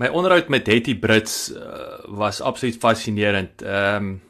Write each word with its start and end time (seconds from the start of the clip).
My 0.00 0.08
onderhoud 0.08 0.48
met 0.48 0.66
Hetty 0.66 0.94
Brits 0.96 1.50
uh, 1.52 1.60
was 2.16 2.40
absoluut 2.40 2.76
fascinerend. 2.80 3.62
Ehm 3.62 3.96
um, 3.96 4.20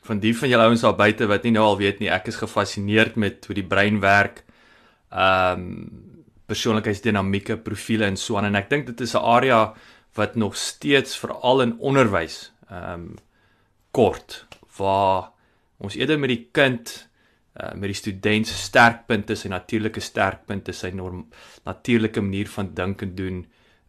van 0.00 0.18
die 0.18 0.32
van 0.36 0.48
julle 0.48 0.64
ouens 0.64 0.80
daar 0.80 0.96
buite 0.96 1.26
wat 1.28 1.42
nie 1.44 1.52
nou 1.52 1.64
al 1.64 1.76
weet 1.78 1.98
nie, 2.00 2.08
ek 2.08 2.26
is 2.32 2.38
gefassineerd 2.40 3.18
met 3.20 3.44
hoe 3.46 3.54
die 3.54 3.64
brein 3.64 4.00
werk. 4.00 4.42
Ehm 5.08 5.60
um, 5.60 6.06
persoonlikheidsdinamieke 6.50 7.56
profile 7.62 8.08
en 8.10 8.16
so 8.16 8.36
aan 8.36 8.48
en 8.48 8.58
ek 8.58 8.70
dink 8.70 8.86
dit 8.86 9.00
is 9.00 9.14
'n 9.14 9.22
area 9.22 9.74
wat 10.18 10.34
nog 10.36 10.56
steeds 10.56 11.16
veral 11.16 11.62
in 11.62 11.78
onderwys 11.78 12.52
ehm 12.68 12.92
um, 12.92 13.14
kort 13.90 14.44
waar 14.76 15.30
ons 15.78 15.94
eerder 15.94 16.18
met 16.18 16.28
die 16.28 16.48
kind 16.52 17.08
uh, 17.60 17.72
met 17.72 17.88
die 17.88 18.00
student 18.02 18.46
se 18.46 18.54
sterkpunte, 18.54 19.34
sy 19.36 19.48
natuurlike 19.48 20.00
sterkpunte, 20.00 20.72
sy 20.72 20.90
norm 20.90 21.28
natuurlike 21.64 22.20
manier 22.20 22.48
van 22.48 22.74
dink 22.74 23.02
en 23.02 23.14
doen 23.14 23.46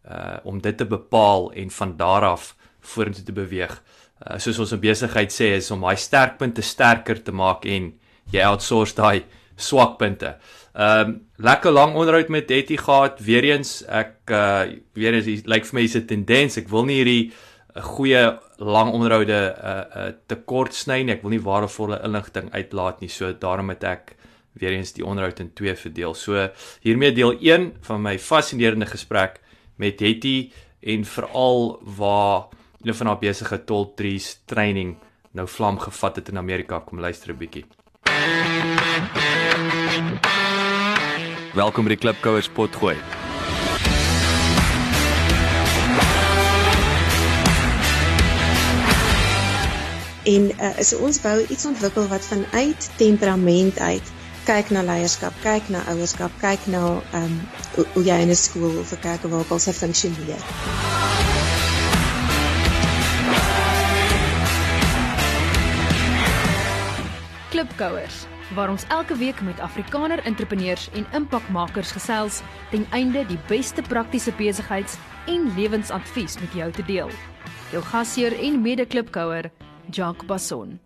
uh 0.08 0.38
om 0.44 0.60
dit 0.60 0.76
te 0.76 0.86
bepaal 0.86 1.52
en 1.52 1.70
van 1.70 1.96
daar 1.96 2.24
af 2.24 2.56
vorentoe 2.80 3.24
te 3.24 3.32
beweeg. 3.32 3.82
Uh, 4.22 4.38
soos 4.38 4.58
ons 4.58 4.72
in 4.72 4.80
besigheid 4.80 5.32
sê 5.32 5.52
is 5.56 5.70
om 5.70 5.80
daai 5.82 5.96
sterkpunte 5.96 6.62
sterker 6.62 7.22
te 7.22 7.32
maak 7.32 7.64
en 7.66 7.92
jy 8.30 8.42
outsource 8.46 8.94
daai 8.98 9.24
swakpunte. 9.56 10.36
Ehm 10.72 11.08
um, 11.08 11.20
lekker 11.36 11.72
lang 11.72 11.94
onderhoud 11.94 12.28
met 12.28 12.48
Hetty 12.48 12.76
gehad. 12.80 13.20
Weereens 13.20 13.82
ek 13.84 14.30
uh 14.30 14.62
weer 14.94 15.14
is 15.18 15.26
lyk 15.26 15.46
like 15.46 15.66
vir 15.66 15.76
my 15.76 15.82
is 15.84 15.96
'n 15.96 16.06
tendens. 16.06 16.56
Ek 16.56 16.68
wil 16.68 16.84
nie 16.84 16.96
hierdie 17.02 17.32
uh, 17.76 17.82
goeie 17.82 18.38
lang 18.58 18.92
onderhoude 18.92 19.40
uh 19.58 19.84
uh 20.00 20.12
te 20.26 20.36
kort 20.36 20.74
sny 20.74 21.02
nie. 21.02 21.12
Ek 21.12 21.22
wil 21.22 21.34
nie 21.36 21.44
waardevolle 21.44 22.00
inligting 22.04 22.48
uitlaat 22.52 23.00
nie. 23.00 23.08
So 23.08 23.32
daarom 23.32 23.68
het 23.68 23.84
ek 23.84 24.16
weer 24.52 24.72
eens 24.72 24.92
die 24.92 25.04
onderhoud 25.04 25.40
in 25.40 25.52
twee 25.52 25.74
verdeel. 25.74 26.14
So 26.14 26.48
hiermee 26.80 27.12
deel 27.12 27.36
1 27.40 27.72
van 27.80 28.02
my 28.02 28.18
fascinerende 28.18 28.86
gesprek 28.86 29.41
met 29.76 30.00
Hetty 30.00 30.52
en 30.80 31.04
veral 31.04 31.80
waar 31.96 32.48
hulle 32.80 32.94
van 32.94 33.06
haar 33.06 33.18
besige 33.18 33.64
toll 33.64 33.92
trees 33.94 34.40
training 34.44 34.96
nou 35.32 35.48
vlam 35.48 35.78
gevat 35.78 36.16
het 36.16 36.28
in 36.28 36.38
Amerika. 36.38 36.78
Kom 36.78 37.00
luister 37.00 37.32
'n 37.32 37.36
bietjie. 37.36 37.64
Welkom 41.54 41.84
by 41.84 41.88
die 41.88 41.98
Klipkouers 41.98 42.48
potgooi. 42.48 42.96
En 50.24 50.50
uh, 50.50 50.78
is 50.78 50.94
ons 50.94 51.20
wou 51.20 51.46
iets 51.48 51.66
ontwikkel 51.66 52.06
wat 52.06 52.24
vanuit 52.26 52.90
temperament 52.96 53.78
uit 53.78 54.12
kyk 54.44 54.70
na 54.74 54.82
leierskap, 54.82 55.34
kyk 55.42 55.68
na 55.70 55.82
ouerskap, 55.92 56.32
kyk 56.40 56.66
na 56.66 56.82
ehm 57.12 57.24
um, 57.24 57.40
hoe, 57.76 57.86
hoe 57.94 58.04
jy 58.04 58.18
in 58.22 58.30
'n 58.30 58.36
skool 58.36 58.78
of 58.80 58.92
'n 58.92 59.00
kerk 59.00 59.24
of 59.24 59.30
waar 59.30 59.40
ook 59.40 59.50
al 59.50 59.58
se 59.58 59.72
funksioneer. 59.72 60.42
Klipkouers 67.50 68.26
waar 68.54 68.70
ons 68.70 68.84
elke 68.88 69.16
week 69.16 69.40
met 69.40 69.60
Afrikaner 69.60 70.24
entrepreneurs 70.24 70.90
en 70.92 71.06
impakmakers 71.12 71.90
gesels 71.90 72.40
ten 72.70 72.86
einde 72.90 73.26
die 73.26 73.38
beste 73.48 73.82
praktiese 73.82 74.32
besigheids- 74.32 74.98
en 75.26 75.52
lewensadvies 75.56 76.38
met 76.40 76.52
jou 76.52 76.70
te 76.72 76.84
deel. 76.84 77.10
Jou 77.70 77.82
gasheer 77.82 78.38
en 78.38 78.62
mede-klipkouer, 78.62 79.50
Jacques 79.90 80.26
Basson. 80.26 80.80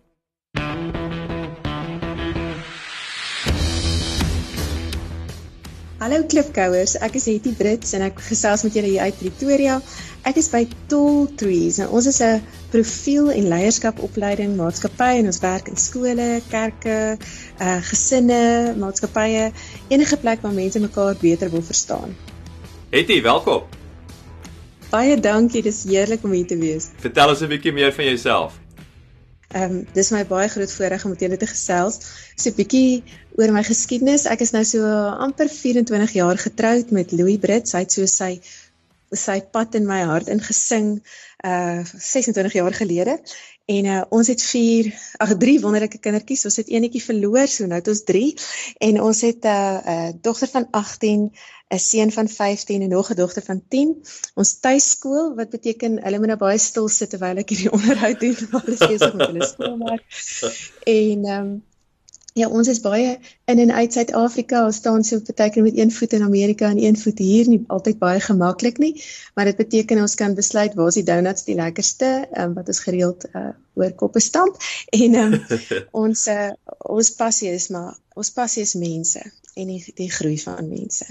Hallo 5.97 6.19
klipkouers, 6.29 6.91
ek 7.01 7.15
is 7.17 7.23
Hetty 7.25 7.55
Brits 7.57 7.95
en 7.97 8.03
ek 8.05 8.19
gesels 8.21 8.61
met 8.61 8.75
julle 8.77 8.91
hier 8.91 9.07
uit 9.07 9.15
Pretoria. 9.17 9.79
Ek 10.29 10.35
is 10.37 10.45
by 10.53 10.59
Tall 10.91 11.23
Trees. 11.41 11.79
Nou, 11.81 11.87
ons 11.97 12.05
is 12.05 12.19
'n 12.21 12.43
profiel 12.69 13.31
en 13.33 13.47
leierskapopleiding 13.49 14.53
maatskappy 14.59 15.23
en 15.23 15.31
ons 15.31 15.41
werk 15.41 15.71
in 15.71 15.79
skole, 15.81 16.27
kerke, 16.51 17.17
uh 17.57 17.79
gesinne, 17.89 18.77
maatskappye, 18.77 19.49
enige 19.89 20.21
plek 20.21 20.45
waar 20.45 20.53
mense 20.53 20.79
mekaar 20.79 21.17
beter 21.17 21.49
wil 21.49 21.65
verstaan. 21.65 22.13
Hetty, 22.93 23.17
welkom. 23.23 23.65
Baie 24.91 25.17
dankie, 25.17 25.65
dis 25.65 25.81
heerlik 25.89 26.23
om 26.23 26.31
hier 26.31 26.45
te 26.45 26.61
wees. 26.61 26.91
Vertel 27.01 27.29
ons 27.33 27.41
'n 27.41 27.49
bietjie 27.49 27.73
meer 27.73 27.91
van 27.91 28.05
jouself. 28.05 28.66
Ehm 29.55 29.63
um, 29.71 29.87
dis 29.95 30.11
my 30.11 30.25
baie 30.27 30.49
groot 30.51 30.71
voorreg 30.71 31.03
om 31.05 31.13
met 31.13 31.21
julle 31.23 31.37
te 31.39 31.47
gesels. 31.47 31.99
So 32.35 32.49
'n 32.49 32.57
bietjie 32.57 33.03
oor 33.39 33.51
my 33.55 33.63
geskiedenis. 33.63 34.25
Ek 34.25 34.41
is 34.41 34.51
nou 34.51 34.63
so 34.63 34.83
amper 35.27 35.49
24 35.49 36.11
jaar 36.11 36.37
getroud 36.37 36.91
met 36.91 37.11
Louis 37.11 37.37
Brits. 37.39 37.71
Hy 37.71 37.85
het 37.85 37.91
so 37.91 38.05
sy 38.05 38.41
sy 39.11 39.39
pad 39.41 39.75
in 39.75 39.85
my 39.87 40.01
hart 40.03 40.27
ingesing 40.27 40.99
uh 41.45 41.83
26 41.85 42.53
jaar 42.53 42.73
gelede. 42.73 43.19
En 43.67 43.85
uh, 43.85 44.01
ons 44.09 44.27
het 44.27 44.41
vier, 44.43 44.93
ag 45.19 45.33
drie 45.37 45.57
wonderlike 45.59 45.99
kindertjies. 45.99 46.45
Ons 46.47 46.55
het 46.61 46.69
eenetjie 46.71 47.01
verloor, 47.03 47.49
so 47.51 47.67
nou 47.67 47.81
het 47.81 47.89
ons 47.91 48.03
3 48.07 48.29
en 48.87 49.01
ons 49.03 49.21
het 49.27 49.43
'n 49.43 49.47
uh, 49.47 49.81
uh, 49.93 50.11
dogter 50.21 50.47
van 50.47 50.67
18, 50.71 51.31
'n 51.75 51.79
seun 51.79 52.11
van 52.11 52.29
15 52.29 52.81
en 52.81 52.89
nog 52.89 53.11
'n 53.11 53.15
dogter 53.15 53.43
van 53.43 53.61
10. 53.67 53.95
Ons 54.33 54.59
tuiskool 54.59 55.35
wat 55.35 55.49
beteken 55.49 56.03
hulle 56.03 56.17
moet 56.17 56.27
nou 56.27 56.39
baie 56.39 56.57
stil 56.57 56.87
sit 56.87 57.09
terwyl 57.09 57.37
ek 57.37 57.49
hierdie 57.49 57.71
onderhoud 57.77 58.19
doen, 58.19 58.37
want 58.51 58.65
hulle 58.65 58.77
is 58.79 58.87
besig 58.87 59.13
met 59.13 59.27
hulle 59.27 59.47
skoolwerk. 59.53 60.05
En 60.99 61.25
ehm 61.25 61.47
um, 61.47 61.63
Ja, 62.37 62.47
ons 62.53 62.67
is 62.69 62.79
baie 62.83 63.15
in 63.49 63.59
en 63.59 63.71
uit 63.71 63.93
Suid-Afrika. 63.93 64.59
Ons 64.65 64.77
staan 64.77 65.03
so 65.03 65.23
partykeer 65.25 65.63
met 65.65 65.77
een 65.77 65.91
voet 65.91 66.11
in 66.13 66.21
Amerika 66.21 66.69
en 66.69 66.77
een 66.83 66.97
voet 66.97 67.17
hier, 67.17 67.47
nie 67.49 67.63
altyd 67.73 67.97
baie 67.97 68.19
gemaklik 68.21 68.77
nie, 68.77 68.91
maar 69.33 69.49
dit 69.49 69.57
beteken 69.57 70.03
ons 70.03 70.13
kan 70.19 70.35
besluit 70.37 70.75
waar 70.77 70.91
is 70.93 70.99
die 70.99 71.05
donuts 71.07 71.47
die 71.47 71.57
lekkerste, 71.57 72.11
um, 72.37 72.53
wat 72.53 72.69
ons 72.69 72.83
gereeld 72.85 73.25
uh, 73.31 73.55
oor 73.73 73.95
koppe 73.97 74.21
stamp 74.21 74.61
en 74.93 75.17
um, 75.23 75.33
ons 76.03 76.27
uh, 76.33 76.51
ons 76.97 77.11
passie 77.17 77.49
is 77.49 77.69
maar 77.73 77.97
ons 78.13 78.31
passie 78.37 78.65
is 78.65 78.75
mense 78.77 79.25
en 79.57 79.71
die 79.73 79.93
die 79.97 80.09
groei 80.11 80.37
van 80.41 80.69
mense. 80.69 81.05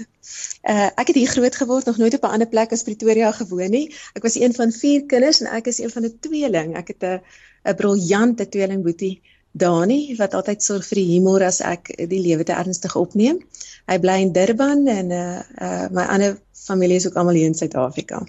Uh 0.63 0.89
ek 0.95 1.11
het 1.11 1.19
hier 1.19 1.31
groot 1.31 1.55
geword, 1.55 1.85
nog 1.85 1.97
nooit 2.01 2.15
op 2.17 2.23
'n 2.23 2.35
ander 2.37 2.47
plek 2.47 2.71
as 2.71 2.83
Pretoria 2.83 3.31
gewoon 3.31 3.71
nie. 3.71 3.87
Ek 4.13 4.23
was 4.23 4.35
een 4.35 4.53
van 4.53 4.71
vier 4.71 5.05
kinders 5.05 5.41
en 5.41 5.51
ek 5.51 5.67
is 5.67 5.79
een 5.79 5.93
van 5.93 6.05
'n 6.05 6.17
tweeling. 6.19 6.75
Ek 6.77 6.87
het 6.87 7.03
'n 7.03 7.21
'n 7.65 7.75
briljante 7.75 8.49
tweeling 8.49 8.83
boetie 8.83 9.21
Dani 9.51 10.15
wat 10.17 10.33
altyd 10.33 10.63
sorg 10.63 10.85
vir 10.87 10.99
die 11.01 11.11
humor 11.13 11.43
as 11.43 11.61
ek 11.61 11.89
die 12.09 12.21
lewe 12.21 12.43
te 12.43 12.53
ernstig 12.53 12.95
opneem. 12.95 13.39
Hy 13.87 13.99
bly 13.99 14.17
in 14.21 14.33
Durban 14.35 14.87
en 14.87 15.11
uh, 15.11 15.41
uh 15.61 15.87
my 15.89 16.03
ander 16.03 16.37
familie 16.53 16.95
is 16.95 17.07
ook 17.07 17.15
almal 17.15 17.39
hier 17.39 17.45
in 17.45 17.55
Suid-Afrika. 17.55 18.25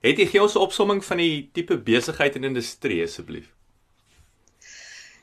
Het 0.00 0.18
jy 0.22 0.26
gee 0.26 0.42
ons 0.42 0.54
'n 0.54 0.64
opsomming 0.64 1.04
van 1.04 1.16
die 1.16 1.50
tipe 1.52 1.78
besigheid 1.78 2.36
en 2.36 2.44
industrie 2.44 3.02
asseblief? 3.02 3.50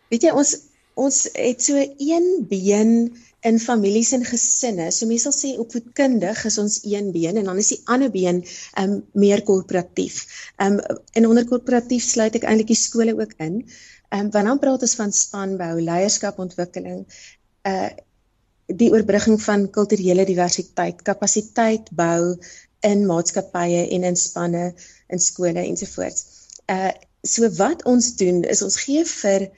Weet 0.10 0.28
jy 0.28 0.32
ons 0.32 0.58
ons 1.00 1.24
het 1.34 1.64
so 1.64 1.80
een 1.98 2.46
been 2.50 3.14
in 3.44 3.60
families 3.60 4.12
en 4.16 4.24
gesinne. 4.26 4.90
So 4.92 5.08
mense 5.10 5.28
sal 5.28 5.36
sê 5.36 5.50
opvoedkundig 5.60 6.46
is 6.48 6.58
ons 6.62 6.80
een 6.88 7.12
been 7.16 7.40
en 7.42 7.50
dan 7.50 7.60
is 7.60 7.74
die 7.74 7.82
ander 7.92 8.12
been 8.12 8.44
um 8.80 9.02
meer 9.20 9.44
korporatief. 9.44 10.24
Um 10.64 10.80
en 11.14 11.28
onder 11.28 11.48
korporatief 11.50 12.06
sluit 12.08 12.38
ek 12.40 12.48
eintlik 12.48 12.72
die 12.72 12.80
skole 12.80 13.16
ook 13.20 13.36
in. 13.44 13.64
Um, 14.14 14.30
wanneer 14.32 14.60
praat 14.62 14.84
ons 14.86 14.96
van 15.00 15.12
spanbou, 15.12 15.74
leierskapontwikkeling, 15.82 17.06
uh 17.70 17.92
die 18.72 18.88
oorbrugging 18.94 19.36
van 19.44 19.66
kulturele 19.76 20.24
diversiteit, 20.26 21.02
kapasiteit 21.04 21.90
bou 22.00 22.38
in 22.88 23.04
maatskappye 23.06 23.82
en 23.92 24.06
in 24.08 24.16
spanne 24.18 24.70
in 25.12 25.20
skole 25.20 25.60
ensovoorts. 25.66 26.24
Uh 26.72 26.94
so 27.24 27.48
wat 27.58 27.84
ons 27.88 28.14
doen 28.20 28.42
is 28.52 28.62
ons 28.64 28.76
gee 28.84 29.04
vir 29.08 29.50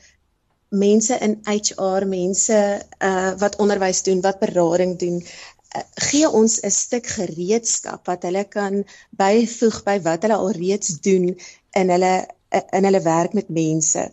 mense 0.77 1.17
in 1.27 1.39
HR, 1.43 2.07
mense 2.09 2.59
uh 2.99 3.33
wat 3.41 3.59
onderwys 3.63 4.03
doen, 4.03 4.21
wat 4.21 4.39
berading 4.39 4.95
doen, 4.99 5.19
uh, 5.21 5.83
gee 6.09 6.29
ons 6.29 6.59
'n 6.61 6.71
stuk 6.71 7.07
gereedskap 7.17 8.07
wat 8.11 8.23
hulle 8.23 8.43
kan 8.43 8.83
byvoeg 9.09 9.83
by 9.83 9.99
wat 10.07 10.21
hulle 10.23 10.39
al 10.39 10.51
reeds 10.51 10.99
doen 11.01 11.35
in 11.81 11.89
hulle 11.89 12.15
in 12.71 12.83
hulle 12.87 13.01
werk 13.03 13.33
met 13.33 13.49
mense 13.49 14.09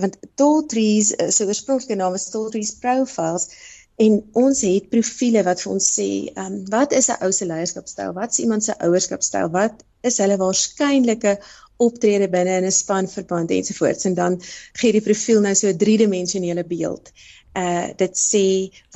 want 0.00 0.16
Tall 0.34 0.64
Trees 0.66 1.12
eh, 1.14 1.28
se 1.30 1.46
oorspronklike 1.46 1.98
naam 1.98 2.16
is 2.18 2.28
Tall 2.32 2.50
Trees 2.50 2.72
Profiles 2.82 3.48
en 4.00 4.18
ons 4.40 4.62
het 4.64 4.88
profile 4.92 5.42
wat 5.44 5.60
vir 5.60 5.72
ons 5.74 5.88
sê, 5.96 6.08
ehm 6.32 6.46
um, 6.46 6.60
wat 6.72 6.94
is 6.96 7.10
'n 7.12 7.20
ou 7.24 7.32
se 7.36 7.46
leierskapstyl? 7.46 8.14
Wat 8.16 8.32
is 8.32 8.40
iemand 8.44 8.64
se 8.64 8.76
ouerskapstyl? 8.86 9.50
Wat 9.52 9.84
is 10.08 10.16
hulle 10.22 10.38
waarskynlike 10.40 11.36
optrede 11.86 12.28
binne 12.28 12.56
in 12.60 12.68
'n 12.68 12.78
spanverband 12.82 13.50
ensovoorts 13.50 14.04
en 14.08 14.14
dan 14.14 14.38
gee 14.80 14.92
die 14.92 15.06
profiel 15.08 15.40
nou 15.40 15.54
so 15.54 15.68
'n 15.68 15.82
driedimensionele 15.84 16.64
beeld. 16.64 17.12
Uh 17.64 17.88
dit 18.02 18.14
sê 18.18 18.46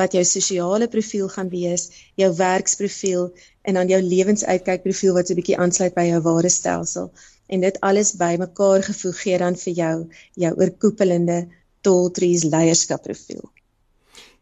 wat 0.01 0.13
jou 0.13 0.25
sosiale 0.25 0.89
profiel 0.89 1.29
gaan 1.29 1.49
wees, 1.49 1.91
jou 2.15 2.31
werksprofiel 2.37 3.33
en 3.63 3.75
dan 3.75 3.89
jou 3.89 4.03
lewensuitkyk 4.03 4.83
profiel 4.83 5.15
wat 5.15 5.27
so 5.27 5.33
'n 5.35 5.41
bietjie 5.41 5.59
aansluit 5.59 5.95
by 5.95 6.07
jou 6.13 6.21
waardestelsel 6.29 7.11
en 7.47 7.61
dit 7.61 7.81
alles 7.81 8.15
bymekaar 8.17 8.83
gevoeg 8.83 9.21
gee 9.23 9.39
dan 9.39 9.57
vir 9.57 9.75
jou 9.83 9.97
jou 10.45 10.53
oorkoepelende 10.55 11.49
Tall 11.81 12.11
Trees 12.11 12.45
leierskapprofiel. 12.45 13.54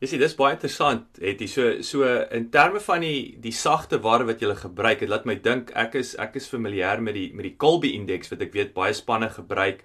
Jy 0.03 0.09
sien 0.11 0.19
dis 0.19 0.33
baie 0.35 0.57
interessant. 0.57 1.19
Het 1.23 1.45
jy 1.45 1.47
so 1.47 1.73
so 1.87 2.07
in 2.35 2.49
terme 2.51 2.81
van 2.83 3.05
die 3.05 3.37
die 3.43 3.55
sagte 3.55 4.01
ware 4.03 4.27
wat 4.27 4.41
jy 4.43 4.51
gebruik, 4.59 4.99
dit 5.05 5.11
laat 5.11 5.29
my 5.31 5.37
dink 5.45 5.71
ek 5.79 5.95
is 6.01 6.17
ek 6.19 6.41
is 6.41 6.49
familier 6.51 6.99
met 6.99 7.15
die 7.15 7.29
met 7.31 7.47
die 7.47 7.55
Colby 7.55 7.93
indeks 7.95 8.33
wat 8.33 8.43
ek 8.43 8.57
weet 8.57 8.73
baie 8.75 8.97
spanne 8.99 9.29
gebruik 9.31 9.85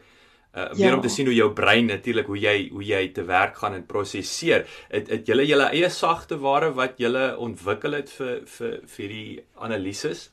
uh, 0.57 0.71
meer 0.73 0.89
ja. 0.89 0.95
om 0.95 1.03
te 1.05 1.11
sien 1.13 1.29
hoe 1.29 1.35
jou 1.37 1.51
brein 1.53 1.85
natuurlik 1.91 2.31
hoe 2.33 2.39
jy 2.39 2.55
hoe 2.71 2.81
jy 2.87 3.03
te 3.13 3.27
werk 3.29 3.61
gaan 3.61 3.77
en 3.77 3.85
prosesseer. 3.85 4.65
Het 4.89 5.13
het 5.13 5.29
julle 5.29 5.45
julle 5.45 5.69
eie 5.69 5.91
sagte 5.93 6.39
ware 6.41 6.71
wat 6.73 6.97
julle 6.97 7.35
ontwikkel 7.37 7.99
het 7.99 8.09
vir 8.17 8.41
vir 8.57 8.73
vir 8.95 9.13
die 9.13 9.29
analises? 9.69 10.31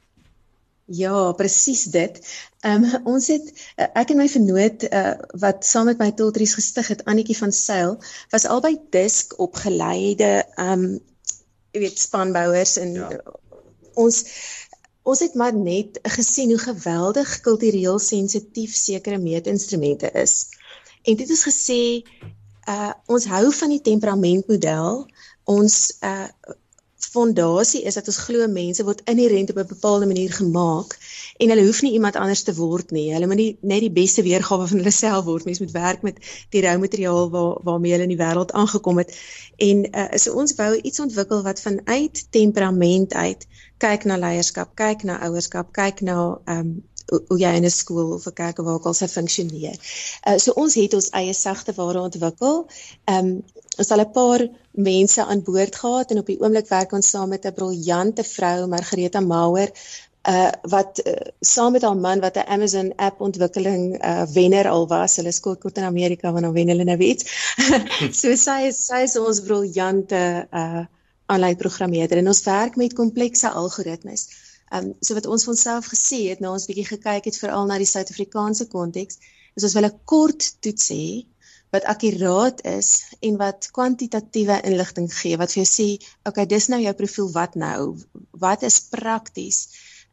Ja, 0.85 1.33
presies 1.33 1.85
dit. 1.89 2.19
Ehm 2.61 2.85
um, 2.85 3.07
ons 3.15 3.27
het 3.33 3.47
uh, 3.81 3.87
ek 3.97 4.11
en 4.13 4.21
my 4.21 4.27
vernoot 4.29 4.85
uh, 4.91 5.15
wat 5.41 5.65
saam 5.65 5.89
met 5.89 6.01
my 6.03 6.11
Toltries 6.13 6.53
gestig 6.59 6.91
het, 6.93 7.05
Annetjie 7.09 7.37
van 7.39 7.53
Sail, 7.53 7.97
was 8.33 8.45
albei 8.45 8.77
disk 8.93 9.39
opgeleide 9.41 10.45
ehm 10.45 10.85
um, 10.85 10.85
jy 11.75 11.81
weet 11.83 11.99
spanbouers 11.99 12.77
en 12.79 12.93
ja. 12.95 13.09
ons 13.99 14.21
ons 15.05 15.21
het 15.21 15.35
maar 15.35 15.57
net 15.57 15.99
gesien 16.17 16.53
hoe 16.53 16.61
geweldig 16.61 17.33
kultureel 17.45 17.99
sensitief 17.99 18.77
sekere 18.77 19.19
meetinstrumente 19.19 20.11
is. 20.13 20.37
En 21.03 21.17
dit 21.17 21.29
is 21.29 21.45
gesê 21.49 21.81
uh 22.69 22.93
ons 23.13 23.27
hou 23.33 23.45
van 23.53 23.73
die 23.73 23.83
temperamentmodel. 23.89 25.07
Ons 25.45 25.97
uh 26.01 26.29
fondasie 27.15 27.83
is 27.89 27.95
dat 27.99 28.09
ons 28.11 28.23
glo 28.27 28.47
mense 28.51 28.85
word 28.87 29.03
inherënt 29.11 29.53
op 29.53 29.59
'n 29.63 29.73
bepaalde 29.75 30.07
manier 30.11 30.33
gemaak 30.33 30.99
en 31.39 31.51
hulle 31.51 31.67
hoef 31.67 31.83
nie 31.83 31.93
iemand 31.93 32.17
anders 32.17 32.43
te 32.43 32.55
word 32.55 32.91
nie. 32.91 33.13
Hulle 33.13 33.27
moet 33.27 33.41
nie 33.41 33.57
net 33.61 33.81
die 33.81 33.91
beste 33.91 34.23
weergawe 34.23 34.67
van 34.71 34.79
hulle 34.83 34.95
self 34.95 35.25
word. 35.25 35.45
Mens 35.45 35.59
moet 35.63 35.75
werk 35.75 36.03
met 36.03 36.19
die 36.55 36.63
rou 36.67 36.79
materiaal 36.79 37.31
waar 37.31 37.59
waarmee 37.67 37.93
hulle 37.93 38.09
in 38.09 38.15
die 38.15 38.23
wêreld 38.23 38.53
aangekom 38.53 38.99
het. 39.03 39.15
En 39.57 39.85
uh, 39.91 40.07
so 40.15 40.33
ons 40.33 40.55
wou 40.55 40.71
iets 40.81 41.01
ontwikkel 41.01 41.43
wat 41.43 41.61
vanuit 41.61 42.27
temperament 42.31 43.15
uit 43.15 43.47
kyk 43.79 44.05
na 44.05 44.17
leierskap, 44.17 44.75
kyk 44.79 45.03
na 45.03 45.21
ouerskap, 45.27 45.73
kyk 45.73 46.01
na 46.01 46.19
ehm 46.45 46.59
um, 46.59 46.83
hoe 47.13 47.39
jy 47.39 47.53
in 47.57 47.65
'n 47.65 47.71
skool 47.71 48.13
of 48.15 48.27
'n 48.27 48.33
kerk 48.33 48.59
of 48.59 48.65
waar 48.65 48.75
ook 48.75 48.87
al 48.87 48.95
se 48.95 49.09
funksioneer. 49.09 49.77
Uh 50.29 50.39
so 50.39 50.53
ons 50.53 50.75
het 50.75 50.95
ons 50.95 51.11
eie 51.11 51.35
sagte 51.35 51.73
ware 51.77 52.01
ontwikkel. 52.01 52.67
Ehm 53.05 53.19
um, 53.19 53.45
ons 53.79 53.89
het 53.89 54.01
'n 54.01 54.11
paar 54.11 54.49
mense 54.71 55.25
aan 55.25 55.43
boord 55.43 55.77
gehad 55.77 56.11
en 56.11 56.19
op 56.19 56.27
die 56.27 56.41
oomblik 56.41 56.69
werk 56.69 56.93
ons 56.93 57.09
saam 57.09 57.29
met 57.29 57.45
'n 57.45 57.53
briljante 57.53 58.25
vrou, 58.25 58.67
Margareta 58.67 59.21
Mauer, 59.21 59.71
uh 60.29 60.51
wat 60.63 61.01
uh, 61.05 61.13
saam 61.41 61.73
met 61.73 61.83
haar 61.83 61.97
man 61.97 62.21
wat 62.21 62.37
'n 62.37 62.49
Amazon 62.49 62.93
app 62.97 63.21
ontwikkeling 63.21 64.05
uh 64.05 64.23
wenner 64.33 64.69
al 64.69 64.89
was. 64.89 65.17
Hulle 65.17 65.33
skool 65.33 65.57
kort 65.57 65.77
in 65.77 65.85
Amerika 65.85 66.33
wanneer 66.33 66.53
wen 66.53 66.69
hulle 66.69 66.85
nou 66.85 66.99
iets. 66.99 67.25
so 68.21 68.35
sy 68.35 68.61
is 68.71 68.87
sy 68.87 69.03
is 69.03 69.17
ons 69.17 69.41
briljante 69.41 70.49
uh 70.53 70.85
aanlyn 71.27 71.57
programmeerder 71.57 72.19
en 72.19 72.27
ons 72.27 72.43
werk 72.45 72.77
met 72.77 72.93
komplekse 72.93 73.51
algoritmes. 73.51 74.29
Ehm 74.75 74.91
um, 74.91 74.95
so 75.01 75.15
wat 75.15 75.27
ons 75.31 75.45
vir 75.47 75.53
onsself 75.55 75.91
gesê 75.93 76.21
het 76.33 76.41
nou 76.43 76.53
ons 76.57 76.67
bietjie 76.67 76.87
gekyk 76.89 77.29
het 77.31 77.39
veral 77.39 77.69
na 77.69 77.79
die 77.79 77.91
Suid-Afrikaanse 77.91 78.67
konteks, 78.73 79.21
is 79.55 79.67
ons 79.69 79.77
wil 79.79 79.87
'n 79.89 79.99
kort 80.13 80.49
toets 80.67 80.91
hê 80.91 81.07
wat 81.75 81.87
akkuraat 81.91 82.63
is 82.71 82.89
en 83.29 83.37
wat 83.43 83.69
kwantitatiewe 83.77 84.61
inligting 84.71 85.09
gee 85.21 85.39
wat 85.41 85.55
vir 85.55 85.63
jou 85.63 85.71
sê, 85.71 85.89
okay, 86.29 86.47
dis 86.47 86.69
nou 86.71 86.81
jou 86.83 86.95
profiel 86.95 87.31
wat 87.35 87.55
nou? 87.59 87.97
Wat 88.47 88.63
is 88.63 88.81
prakties? 88.95 89.59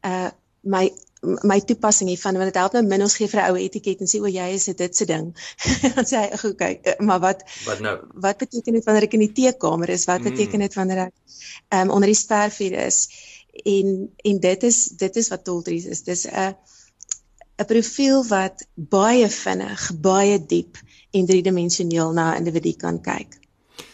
Uh 0.05 0.29
my 0.61 0.91
my 1.21 1.59
toepassing 1.61 2.09
hiervan 2.09 2.37
want 2.37 2.49
dit 2.49 2.57
help 2.57 2.73
nou 2.73 2.81
min 2.85 3.03
ons 3.05 3.15
gee 3.17 3.29
vir 3.29 3.41
'n 3.41 3.51
ou 3.51 3.57
etiket 3.61 4.01
en 4.01 4.09
sê 4.09 4.21
o 4.21 4.29
jy 4.29 4.47
is 4.57 4.65
dit 4.65 4.95
se 4.95 5.05
ding. 5.05 5.27
Dan 5.95 6.05
sê 6.11 6.21
hy 6.21 6.49
okay, 6.49 6.79
eh, 6.83 6.97
maar 6.99 7.19
wat 7.19 7.43
wat 7.65 7.79
nou? 7.79 7.95
Wat 8.25 8.37
beteken 8.37 8.73
dit 8.77 8.85
wanneer 8.85 9.05
ek 9.09 9.17
in 9.17 9.25
die 9.25 9.33
teekamer 9.41 9.89
is? 9.89 10.05
Wat 10.09 10.21
beteken 10.25 10.65
dit 10.65 10.73
wanneer 10.73 11.05
ek 11.07 11.13
ehm 11.69 11.89
um, 11.89 11.93
onder 11.97 12.09
die 12.09 12.17
spervuur 12.17 12.77
is? 12.85 13.07
En 13.51 14.09
en 14.17 14.39
dit 14.39 14.63
is 14.63 14.85
dit 14.85 15.15
is 15.15 15.29
wat 15.29 15.43
Toltries 15.43 15.85
is. 15.85 16.03
Dis 16.03 16.25
'n 16.27 16.55
'n 17.61 17.65
profiel 17.65 18.23
wat 18.27 18.67
baie 18.75 19.29
vinnig, 19.29 19.91
baie 20.01 20.45
diep 20.45 20.77
en 21.11 21.25
driedimensioneel 21.25 22.11
na 22.11 22.33
'n 22.33 22.37
individu 22.37 22.73
kan 22.73 23.01
kyk. 23.01 23.39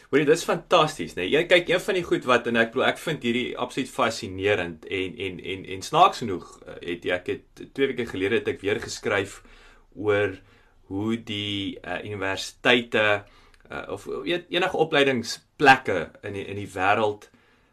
Hoorie, 0.10 0.26
dis 0.26 0.44
fantasties, 0.44 1.14
né? 1.18 1.26
Nee. 1.26 1.30
Jy 1.30 1.44
kyk 1.48 1.70
een 1.70 1.82
van 1.84 1.94
die 1.94 2.04
goed 2.04 2.26
wat 2.26 2.46
en 2.48 2.56
ek 2.56 2.70
bedoel 2.72 2.86
ek 2.88 2.98
vind 2.98 3.24
hierdie 3.28 3.58
absoluut 3.60 3.90
fascinerend 3.92 4.86
en 4.86 5.18
en 5.26 5.40
en 5.40 5.66
en 5.66 5.82
snaaks 5.82 6.24
genoeg 6.24 6.46
eh, 6.64 6.76
het 6.94 7.06
ek 7.18 7.28
het 7.28 7.74
2 7.74 7.88
weke 7.88 8.06
gelede 8.06 8.40
het 8.40 8.48
ek 8.48 8.62
weer 8.62 8.80
geskryf 8.80 9.42
oor 9.96 10.38
hoe 10.88 11.18
die 11.24 11.76
uh, 11.84 11.98
universiteite 12.06 13.26
uh, 13.72 13.84
of 13.92 14.08
enige 14.24 14.78
opleidingsplekke 14.78 16.12
in 16.24 16.34
die, 16.34 16.46
in 16.46 16.56
die 16.56 16.70
wêreld 16.72 17.28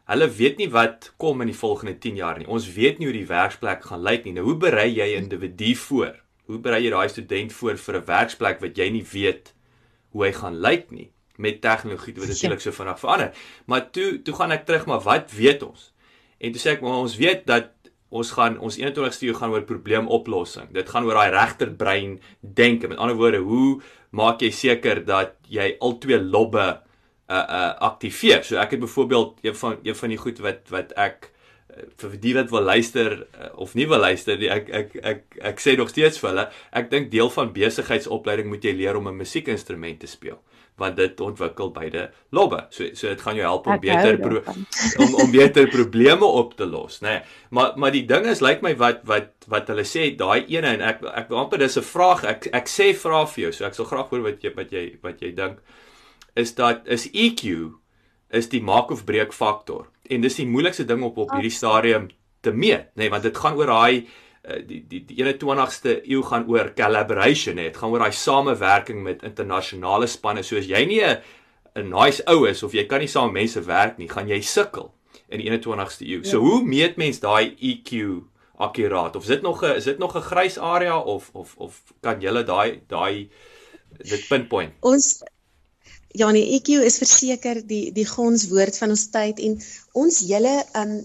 Hulle 0.05 0.27
weet 0.29 0.59
nie 0.61 0.69
wat 0.69 1.13
kom 1.17 1.41
in 1.41 1.49
die 1.49 1.57
volgende 1.57 1.95
10 1.97 2.19
jaar 2.19 2.37
nie. 2.37 2.47
Ons 2.47 2.67
weet 2.75 2.99
nie 2.99 3.07
hoe 3.09 3.15
die 3.15 3.29
werksplek 3.29 3.87
gaan 3.89 4.03
lyk 4.05 4.25
nie. 4.25 4.35
Nou 4.35 4.45
hoe 4.45 4.57
berei 4.61 4.91
jy 4.93 5.15
'n 5.15 5.23
individu 5.23 5.75
voor? 5.75 6.13
Hoe 6.45 6.59
berei 6.59 6.83
jy 6.83 6.91
daai 6.91 7.09
student 7.09 7.53
voor 7.53 7.77
vir 7.77 7.95
'n 7.95 8.05
werksplek 8.05 8.61
wat 8.61 8.77
jy 8.77 8.89
nie 8.89 9.05
weet 9.13 9.53
hoe 10.11 10.25
hy 10.25 10.31
gaan 10.31 10.59
lyk 10.61 10.91
nie 10.91 11.11
met 11.37 11.61
tegnologie 11.61 12.13
wat 12.15 12.27
natuurlik 12.27 12.61
so 12.61 12.71
vinnig 12.71 12.99
verander. 12.99 13.33
Maar 13.65 13.89
toe 13.91 14.21
toe 14.21 14.35
gaan 14.35 14.51
ek 14.51 14.65
terug 14.65 14.85
maar 14.85 15.01
wat 15.01 15.31
weet 15.31 15.63
ons? 15.63 15.91
En 16.37 16.51
toe 16.51 16.61
sê 16.61 16.75
ek 16.75 16.81
maar 16.81 17.01
ons 17.03 17.17
weet 17.19 17.45
dat 17.45 17.71
ons 18.09 18.31
gaan 18.31 18.59
ons 18.59 18.77
21ste 18.77 19.27
eeu 19.27 19.35
gaan 19.35 19.51
oor 19.51 19.65
probleemoplossing. 19.67 20.71
Dit 20.71 20.89
gaan 20.89 21.03
oor 21.03 21.17
daai 21.19 21.33
regterbrein 21.33 22.19
denke. 22.39 22.87
Met 22.87 22.97
ander 22.97 23.17
woorde, 23.19 23.37
hoe 23.43 23.81
maak 24.15 24.41
jy 24.41 24.51
seker 24.55 25.03
dat 25.05 25.35
jy 25.51 25.75
al 25.83 25.97
twee 25.99 26.19
lobbe 26.21 26.84
uh 27.27 27.45
uh 27.59 27.71
aktiveer. 27.89 28.43
So 28.43 28.57
ek 28.61 28.75
het 28.75 28.79
byvoorbeeld 28.79 29.39
een 29.41 29.55
van 29.55 29.79
een 29.83 29.95
van 29.95 30.09
die 30.09 30.17
goed 30.17 30.39
wat 30.39 30.69
wat 30.69 30.91
ek 30.93 31.31
uh, 31.73 31.85
vir 31.97 32.17
die 32.21 32.33
wat 32.37 32.51
wil 32.53 32.61
luister 32.61 33.27
of 33.55 33.73
nie 33.73 33.87
wil 33.87 33.99
luister 33.99 34.37
nie, 34.37 34.49
ek 34.49 34.69
ek 34.69 34.95
ek 34.95 35.05
ek, 35.13 35.39
ek 35.53 35.63
sê 35.63 35.77
nog 35.77 35.89
steeds 35.89 36.19
vir 36.21 36.29
hulle, 36.29 36.49
ek 36.71 36.91
dink 36.91 37.09
deel 37.11 37.31
van 37.33 37.53
besigheidsopleiding 37.55 38.51
moet 38.51 38.63
jy 38.63 38.75
leer 38.77 38.97
om 38.97 39.07
'n 39.09 39.23
musiekinstrument 39.23 39.99
te 39.99 40.07
speel 40.07 40.41
want 40.75 40.97
dit 40.99 41.21
ontwikkel 41.23 41.71
beide 41.71 42.09
lobbe. 42.35 42.65
So 42.69 42.89
so 42.99 43.07
dit 43.07 43.21
gaan 43.23 43.37
jou 43.39 43.45
help 43.47 43.67
om 43.67 43.79
beter 43.79 44.17
pro, 44.19 44.41
om 45.03 45.15
om 45.23 45.31
beter 45.31 45.69
probleme 45.71 46.25
op 46.25 46.55
te 46.59 46.67
los, 46.67 46.99
nê. 46.99 47.13
Nee. 47.15 47.21
Maar 47.49 47.79
maar 47.79 47.95
die 47.95 48.03
ding 48.05 48.27
is 48.27 48.43
lyk 48.43 48.59
like 48.59 48.67
my 48.67 48.75
wat 48.81 49.05
wat 49.07 49.47
wat 49.51 49.71
hulle 49.71 49.85
sê 49.87 50.09
daai 50.19 50.43
ene 50.51 50.75
en 50.75 50.83
ek 50.83 51.03
ek 51.23 51.31
amper 51.31 51.63
dis 51.63 51.79
'n 51.79 51.87
vraag. 51.93 52.25
Ek 52.27 52.49
ek 52.51 52.67
sê 52.67 52.91
vra 52.93 53.25
vir 53.25 53.43
jou, 53.45 53.51
so 53.51 53.65
ek 53.65 53.79
sal 53.79 53.85
graag 53.85 54.11
hoor 54.11 54.27
wat 54.27 54.43
jy 54.43 54.53
wat 54.55 54.71
jy 54.71 54.85
wat 55.01 55.21
jy 55.21 55.31
dink 55.31 55.63
is 56.35 56.55
dat 56.55 56.87
is 56.91 57.07
EQ 57.11 57.71
is 58.35 58.49
die 58.51 58.61
maak 58.61 58.91
of 58.91 59.05
breek 59.07 59.33
faktor 59.33 59.87
en 60.09 60.21
dis 60.21 60.37
die 60.39 60.47
moeilikste 60.49 60.85
ding 60.87 61.03
op 61.07 61.17
op 61.17 61.33
hierdie 61.35 61.53
stadium 61.53 62.09
te 62.45 62.53
meet 62.53 62.91
nê 62.93 63.05
nee, 63.05 63.13
want 63.13 63.25
dit 63.25 63.37
gaan 63.37 63.57
oor 63.59 63.71
daai 63.71 64.05
eh, 64.43 64.61
die 64.67 64.81
die 64.89 65.01
die 65.07 65.17
21ste 65.23 66.01
eeu 66.03 66.21
gaan 66.27 66.45
oor 66.51 66.73
collaboration 66.77 67.57
nê 67.57 67.69
dit 67.69 67.79
gaan 67.79 67.93
oor 67.93 68.05
daai 68.05 68.19
samewerking 68.19 69.01
met 69.03 69.23
internasionale 69.23 70.07
spanne. 70.11 70.43
Soos 70.43 70.67
jy 70.69 70.85
nie 70.85 71.01
'n 71.01 71.17
'n 71.75 71.89
nice 71.89 72.23
ou 72.27 72.45
is 72.49 72.63
of 72.63 72.73
jy 72.73 72.85
kan 72.85 72.99
nie 72.99 73.11
saam 73.11 73.33
mense 73.33 73.61
werk 73.65 73.97
nie 73.97 74.07
gaan 74.09 74.29
jy 74.29 74.41
sukkel 74.41 74.91
in 75.29 75.41
die 75.41 75.49
21ste 75.49 76.05
eeu 76.05 76.21
ja. 76.21 76.29
so 76.29 76.39
hoe 76.39 76.63
meet 76.63 76.97
mens 76.97 77.19
daai 77.19 77.55
EQ 77.59 78.23
akkuraat 78.67 79.15
of 79.15 79.23
is 79.23 79.33
dit 79.35 79.41
nog 79.41 79.63
'n 79.63 79.75
is 79.75 79.83
dit 79.83 79.99
nog 79.99 80.15
'n 80.15 80.21
grys 80.21 80.57
area 80.57 80.97
of 80.99 81.29
of 81.33 81.55
of 81.57 81.81
kan 82.01 82.21
jy 82.21 82.31
daai 82.43 82.81
daai 82.87 83.29
dit 83.97 84.27
pinpoint? 84.29 84.73
Ons 84.81 85.23
ja 86.15 86.31
nee 86.31 86.47
EQ 86.57 86.69
is 86.89 87.01
verseker 87.01 87.61
die 87.67 87.91
die 87.95 88.07
gonswoord 88.07 88.77
van 88.81 88.95
ons 88.95 89.07
tyd 89.17 89.41
en 89.47 89.59
ons 90.03 90.21
hele 90.29 90.55
um 90.81 90.97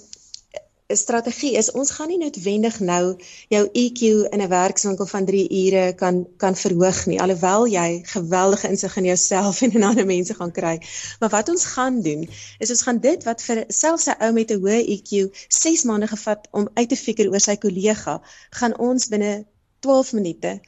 strategie 0.97 1.57
is 1.59 1.71
ons 1.79 1.91
gaan 1.95 2.09
nie 2.11 2.19
noodwendig 2.19 2.79
nou 2.81 3.17
jou 3.55 3.63
EQ 3.83 4.01
in 4.35 4.43
'n 4.43 4.49
werkswinkel 4.49 5.07
van 5.07 5.25
3 5.27 5.43
ure 5.63 5.93
kan 5.95 6.27
kan 6.37 6.57
verhoog 6.57 7.07
nie 7.07 7.21
alhoewel 7.21 7.67
jy 7.67 8.03
geweldige 8.05 8.69
insig 8.69 8.97
in 8.97 9.05
jouself 9.05 9.63
en 9.63 9.73
in 9.73 9.83
ander 9.83 10.07
mense 10.07 10.35
gaan 10.35 10.53
kry. 10.53 10.77
Maar 11.21 11.31
wat 11.31 11.49
ons 11.49 11.65
gaan 11.65 12.01
doen 12.03 12.29
is 12.59 12.71
ons 12.71 12.83
gaan 12.83 12.99
dit 12.99 13.25
wat 13.25 13.43
vir 13.43 13.65
selfs 13.69 14.07
'n 14.07 14.19
ou 14.21 14.33
met 14.33 14.51
'n 14.51 14.61
hoë 14.63 14.81
EQ 14.97 15.31
6 15.49 15.85
maande 15.85 16.07
gevat 16.07 16.49
om 16.51 16.69
uit 16.75 16.89
te 16.89 16.97
figure 16.97 17.31
oor 17.31 17.41
sy 17.41 17.57
kollega 17.57 18.21
gaan 18.51 18.79
ons 18.79 19.09
binne 19.09 19.47
12 19.81 20.13
minute 20.13 20.61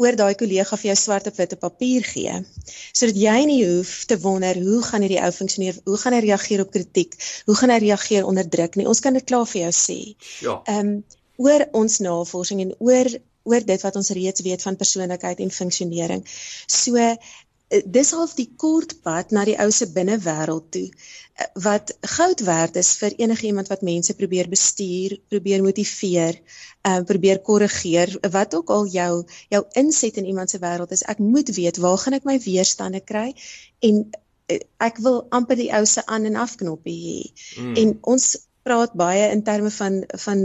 oor 0.00 0.16
daai 0.16 0.34
kollega 0.40 0.78
vir 0.80 0.90
jou 0.90 0.98
swart 0.98 1.28
op 1.30 1.38
wit 1.40 1.54
op 1.56 1.62
papier 1.66 2.06
gee 2.08 2.36
sodat 2.96 3.18
jy 3.20 3.38
nie 3.50 3.60
hoef 3.62 3.94
te 4.10 4.18
wonder 4.24 4.58
hoe 4.64 4.82
gaan 4.86 5.04
hierdie 5.04 5.20
ou 5.22 5.30
funksioneer? 5.34 5.80
Hoe 5.88 5.98
gaan 6.00 6.16
hy 6.16 6.20
reageer 6.26 6.64
op 6.64 6.70
kritiek? 6.74 7.16
Hoe 7.48 7.56
gaan 7.58 7.72
hy 7.74 7.80
reageer 7.84 8.28
onder 8.28 8.48
druk 8.48 8.78
nie? 8.80 8.88
Ons 8.88 9.02
kan 9.04 9.16
dit 9.16 9.26
klaar 9.26 9.48
vir 9.50 9.66
jou 9.66 9.72
sê. 9.76 9.98
Ja. 10.44 10.60
Ehm 10.66 10.94
um, 10.94 11.00
oor 11.40 11.62
ons 11.72 12.02
navorsing 12.04 12.60
en 12.60 12.72
oor 12.84 13.08
oor 13.48 13.64
dit 13.64 13.84
wat 13.86 13.96
ons 13.96 14.10
reeds 14.16 14.42
weet 14.44 14.62
van 14.66 14.76
persoonlikheid 14.76 15.38
en 15.40 15.52
funksionering. 15.54 16.24
So 16.68 17.00
dis 17.70 18.10
half 18.16 18.34
die 18.34 18.48
kort 18.58 18.96
pad 19.04 19.30
na 19.30 19.44
die 19.46 19.56
ou 19.62 19.70
se 19.70 19.86
binnewêreld 19.94 20.70
toe 20.74 20.88
wat 21.54 21.92
goud 22.00 22.40
werd 22.44 22.76
is 22.76 22.96
vir 23.00 23.14
enige 23.16 23.46
iemand 23.46 23.68
wat 23.68 23.82
mense 23.86 24.14
probeer 24.14 24.48
bestuur, 24.48 25.16
probeer 25.28 25.62
motiveer, 25.62 26.40
uh 26.88 27.00
probeer 27.06 27.40
korrigeer, 27.40 28.16
wat 28.30 28.54
ook 28.54 28.70
al 28.70 28.86
jou 28.86 29.24
jou 29.48 29.62
inset 29.80 30.16
in 30.16 30.26
iemand 30.26 30.50
se 30.50 30.58
wêreld 30.58 30.92
is. 30.92 31.02
Ek 31.02 31.18
moet 31.18 31.48
weet 31.56 31.80
waar 31.80 31.98
gaan 31.98 32.18
ek 32.18 32.26
my 32.28 32.36
weerstande 32.44 33.00
kry 33.00 33.32
en 33.78 34.04
ek 34.82 34.98
wil 35.04 35.22
amper 35.30 35.56
die 35.56 35.70
ou 35.72 35.84
se 35.86 36.04
aan 36.06 36.26
en 36.26 36.36
afknoppie 36.36 36.98
hê. 37.00 37.20
Mm. 37.62 37.74
En 37.76 37.96
ons 38.14 38.26
praat 38.66 38.92
baie 38.92 39.30
in 39.30 39.42
terme 39.46 39.70
van 39.70 40.02
van 40.26 40.44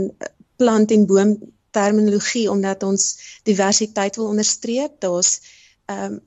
plant 0.56 0.90
en 0.90 1.06
boom 1.06 1.36
terminologie 1.76 2.46
omdat 2.50 2.82
ons 2.82 3.04
diversiteit 3.44 4.16
wil 4.16 4.32
onderstreep. 4.32 5.00
Daar's 5.00 5.40
ehm 5.86 6.12
um, 6.12 6.24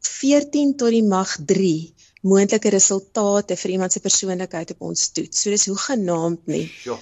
14 0.00 0.76
tot 0.76 0.90
die 0.94 1.04
mag 1.06 1.36
3 1.46 1.94
moontlike 2.22 2.70
resultate 2.70 3.56
vir 3.58 3.74
iemand 3.76 3.92
se 3.92 4.02
persoonlikheid 4.02 4.74
op 4.76 4.84
ons 4.90 5.08
toets. 5.16 5.42
So 5.42 5.50
dis 5.50 5.66
hoe 5.66 5.78
genaamd 5.86 6.46
nie. 6.46 6.66
Ja. 6.84 6.98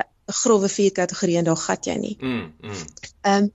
'n 0.00 0.32
Grove 0.32 0.68
vier 0.68 0.92
kategorie 0.92 1.36
en 1.36 1.44
daar 1.44 1.60
gat 1.60 1.86
jy 1.86 1.96
nie. 1.98 2.16
Mm. 2.20 2.52
Ehm 2.60 2.70
mm. 2.70 3.32
um, 3.32 3.52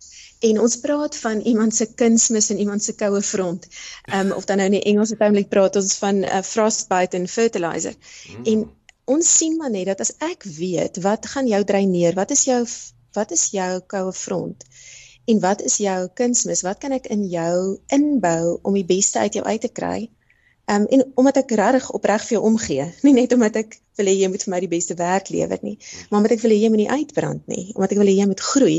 en 0.50 0.60
ons 0.62 0.76
praat 0.78 1.16
van 1.18 1.40
iemand 1.52 1.76
se 1.76 1.88
kunsmis 2.02 2.50
en 2.54 2.60
iemand 2.60 2.84
se 2.84 2.94
koue 2.96 3.22
front. 3.22 3.68
Ehm 4.06 4.28
um, 4.28 4.32
of 4.38 4.46
dan 4.46 4.58
nou 4.58 4.68
in 4.70 4.76
die 4.78 4.84
Engelse 4.92 5.18
term 5.18 5.40
praat 5.48 5.76
ons 5.76 5.96
van 6.04 6.20
'n 6.20 6.24
uh, 6.24 6.42
frostbite 6.44 7.18
en 7.18 7.28
fertilizer. 7.28 7.96
Mm. 8.30 8.46
En 8.46 8.70
ons 9.06 9.38
sien 9.38 9.58
maar 9.58 9.72
net 9.72 9.86
dat 9.86 10.00
as 10.00 10.14
ek 10.18 10.44
weet 10.44 11.02
wat 11.02 11.26
gaan 11.26 11.48
jou 11.48 11.64
dreineer, 11.64 12.14
wat 12.14 12.32
is 12.32 12.44
jou 12.44 12.62
wat 13.14 13.32
is 13.32 13.50
jou 13.52 13.82
koue 13.88 14.14
front? 14.14 14.64
En 15.32 15.40
wat 15.44 15.62
is 15.62 15.78
jou 15.84 15.98
kunsmis? 16.16 16.62
Wat 16.64 16.78
kan 16.80 16.94
ek 16.96 17.10
in 17.12 17.26
jou 17.28 17.56
inbou 17.92 18.60
om 18.64 18.76
die 18.78 18.86
beste 18.88 19.20
uit 19.20 19.36
jou 19.36 19.44
uit 19.44 19.62
te 19.62 19.72
kry? 19.80 19.98
Ehm 20.72 20.86
um, 20.86 20.88
en 20.96 21.04
omdat 21.20 21.38
ek 21.42 21.52
regtig 21.60 21.90
opreg 21.96 22.24
vir 22.28 22.36
jou 22.36 22.44
omgee, 22.48 22.86
nie 23.08 23.14
net 23.16 23.34
omdat 23.36 23.60
ek 23.62 23.76
wil 24.00 24.08
hê 24.12 24.14
jy 24.22 24.30
moet 24.32 24.46
vir 24.46 24.54
my 24.54 24.62
die 24.64 24.72
beste 24.72 24.96
werk 25.00 25.32
lewer 25.36 25.60
nie, 25.68 25.76
maar 26.08 26.22
omdat 26.22 26.38
ek 26.38 26.44
wil 26.46 26.56
hê 26.56 26.58
jy 26.62 26.70
moet 26.72 26.82
nie 26.84 26.90
uitbrand 26.92 27.44
nie, 27.52 27.66
omdat 27.76 27.96
ek 27.96 28.02
wil 28.04 28.12
hê 28.12 28.16
jy 28.22 28.28
moet 28.32 28.44
groei. 28.52 28.78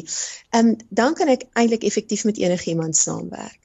Ehm 0.53 0.73
um, 0.73 0.75
dan 1.01 1.17
kan 1.21 1.33
ek 1.37 1.45
eintlik 1.53 1.85
effektief 1.89 2.25
met 2.29 2.41
enigiemand 2.41 2.97
saamwerk. 2.97 3.61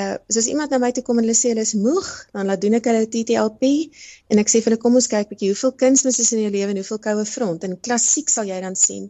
Uh 0.00 0.14
soos 0.28 0.46
iemand 0.52 0.76
na 0.76 0.78
my 0.84 0.92
toe 0.96 1.02
kom 1.08 1.18
en 1.18 1.24
hulle 1.24 1.40
sê 1.40 1.54
hulle 1.54 1.64
is 1.68 1.72
moeg, 1.86 2.08
dan 2.36 2.52
laat 2.52 2.60
doen 2.64 2.76
ek 2.78 2.92
hulle 2.92 3.08
TTLP 3.16 3.72
en 4.32 4.44
ek 4.44 4.52
sê 4.52 4.60
vir 4.60 4.74
hulle 4.74 4.84
kom 4.84 5.00
ons 5.00 5.08
kyk 5.16 5.32
bietjie 5.32 5.54
hoeveel 5.54 5.72
kunsmis 5.84 6.20
is 6.24 6.36
in 6.36 6.44
jou 6.44 6.52
lewe 6.56 6.76
en 6.76 6.84
hoeveel 6.84 7.02
koue 7.08 7.24
front 7.32 7.64
en 7.64 7.80
klassiek 7.88 8.28
sal 8.28 8.48
jy 8.52 8.60
dan 8.64 8.76
sien 8.76 9.08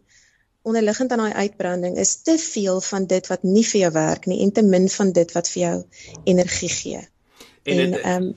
onderliggend 0.63 1.13
aan 1.13 1.25
daai 1.25 1.47
uitbranding 1.47 1.97
is 1.97 2.23
te 2.23 2.37
veel 2.39 2.81
van 2.81 3.07
dit 3.07 3.27
wat 3.33 3.43
nie 3.43 3.65
vir 3.65 3.81
jou 3.81 3.93
werk 3.93 4.27
nie 4.27 4.43
en 4.45 4.53
te 4.53 4.63
min 4.63 4.89
van 4.89 5.13
dit 5.17 5.33
wat 5.33 5.49
vir 5.49 5.63
jou 5.63 5.77
energie 6.25 6.73
gee. 6.77 7.03
En 7.65 8.01
ehm 8.01 8.23
um, 8.23 8.31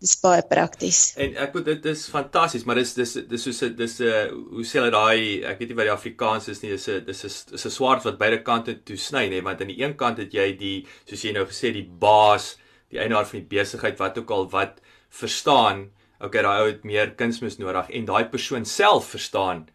dis 0.00 0.18
baie 0.20 0.42
prakties. 0.44 1.14
En 1.16 1.36
ek 1.40 1.54
moet 1.56 1.64
dit 1.70 1.86
is 1.90 2.02
fantasties, 2.12 2.66
maar 2.68 2.76
dis 2.76 2.92
dis 2.94 3.14
dis 3.30 3.46
soos 3.48 3.62
'n 3.64 3.76
dis 3.76 4.00
'n 4.00 4.28
hoe 4.52 4.64
sê 4.64 4.78
hulle 4.78 4.90
daai 4.92 5.44
ek 5.44 5.58
weet 5.58 5.68
nie 5.68 5.78
wat 5.78 5.88
die 5.88 5.96
Afrikaans 5.98 6.48
is 6.48 6.62
nie, 6.62 6.70
dis 6.70 6.88
'n 6.88 7.04
dis 7.06 7.24
is 7.24 7.44
is 7.52 7.66
'n 7.66 7.70
swaard 7.70 8.04
wat 8.04 8.18
beide 8.18 8.42
kante 8.42 8.74
toe 8.84 8.96
sny 8.96 9.28
nê, 9.28 9.42
want 9.42 9.60
aan 9.60 9.72
die 9.72 9.82
een 9.82 9.96
kant 9.96 10.18
het 10.18 10.32
jy 10.32 10.56
die 10.56 10.86
soos 11.08 11.24
jy 11.24 11.32
nou 11.32 11.46
gesê 11.46 11.72
die 11.72 11.88
baas, 11.88 12.56
die 12.90 12.98
eienaar 12.98 13.26
van 13.26 13.40
die 13.40 13.56
besigheid 13.56 13.98
wat 13.98 14.18
ook 14.18 14.30
al 14.30 14.48
wat 14.50 14.80
verstaan, 15.08 15.90
okay, 16.20 16.42
daai 16.42 16.60
ou 16.60 16.66
het 16.66 16.84
meer 16.84 17.14
kunsmis 17.14 17.58
nodig 17.58 17.90
en 17.90 18.04
daai 18.04 18.24
persoon 18.28 18.64
self 18.64 19.08
verstaan, 19.16 19.66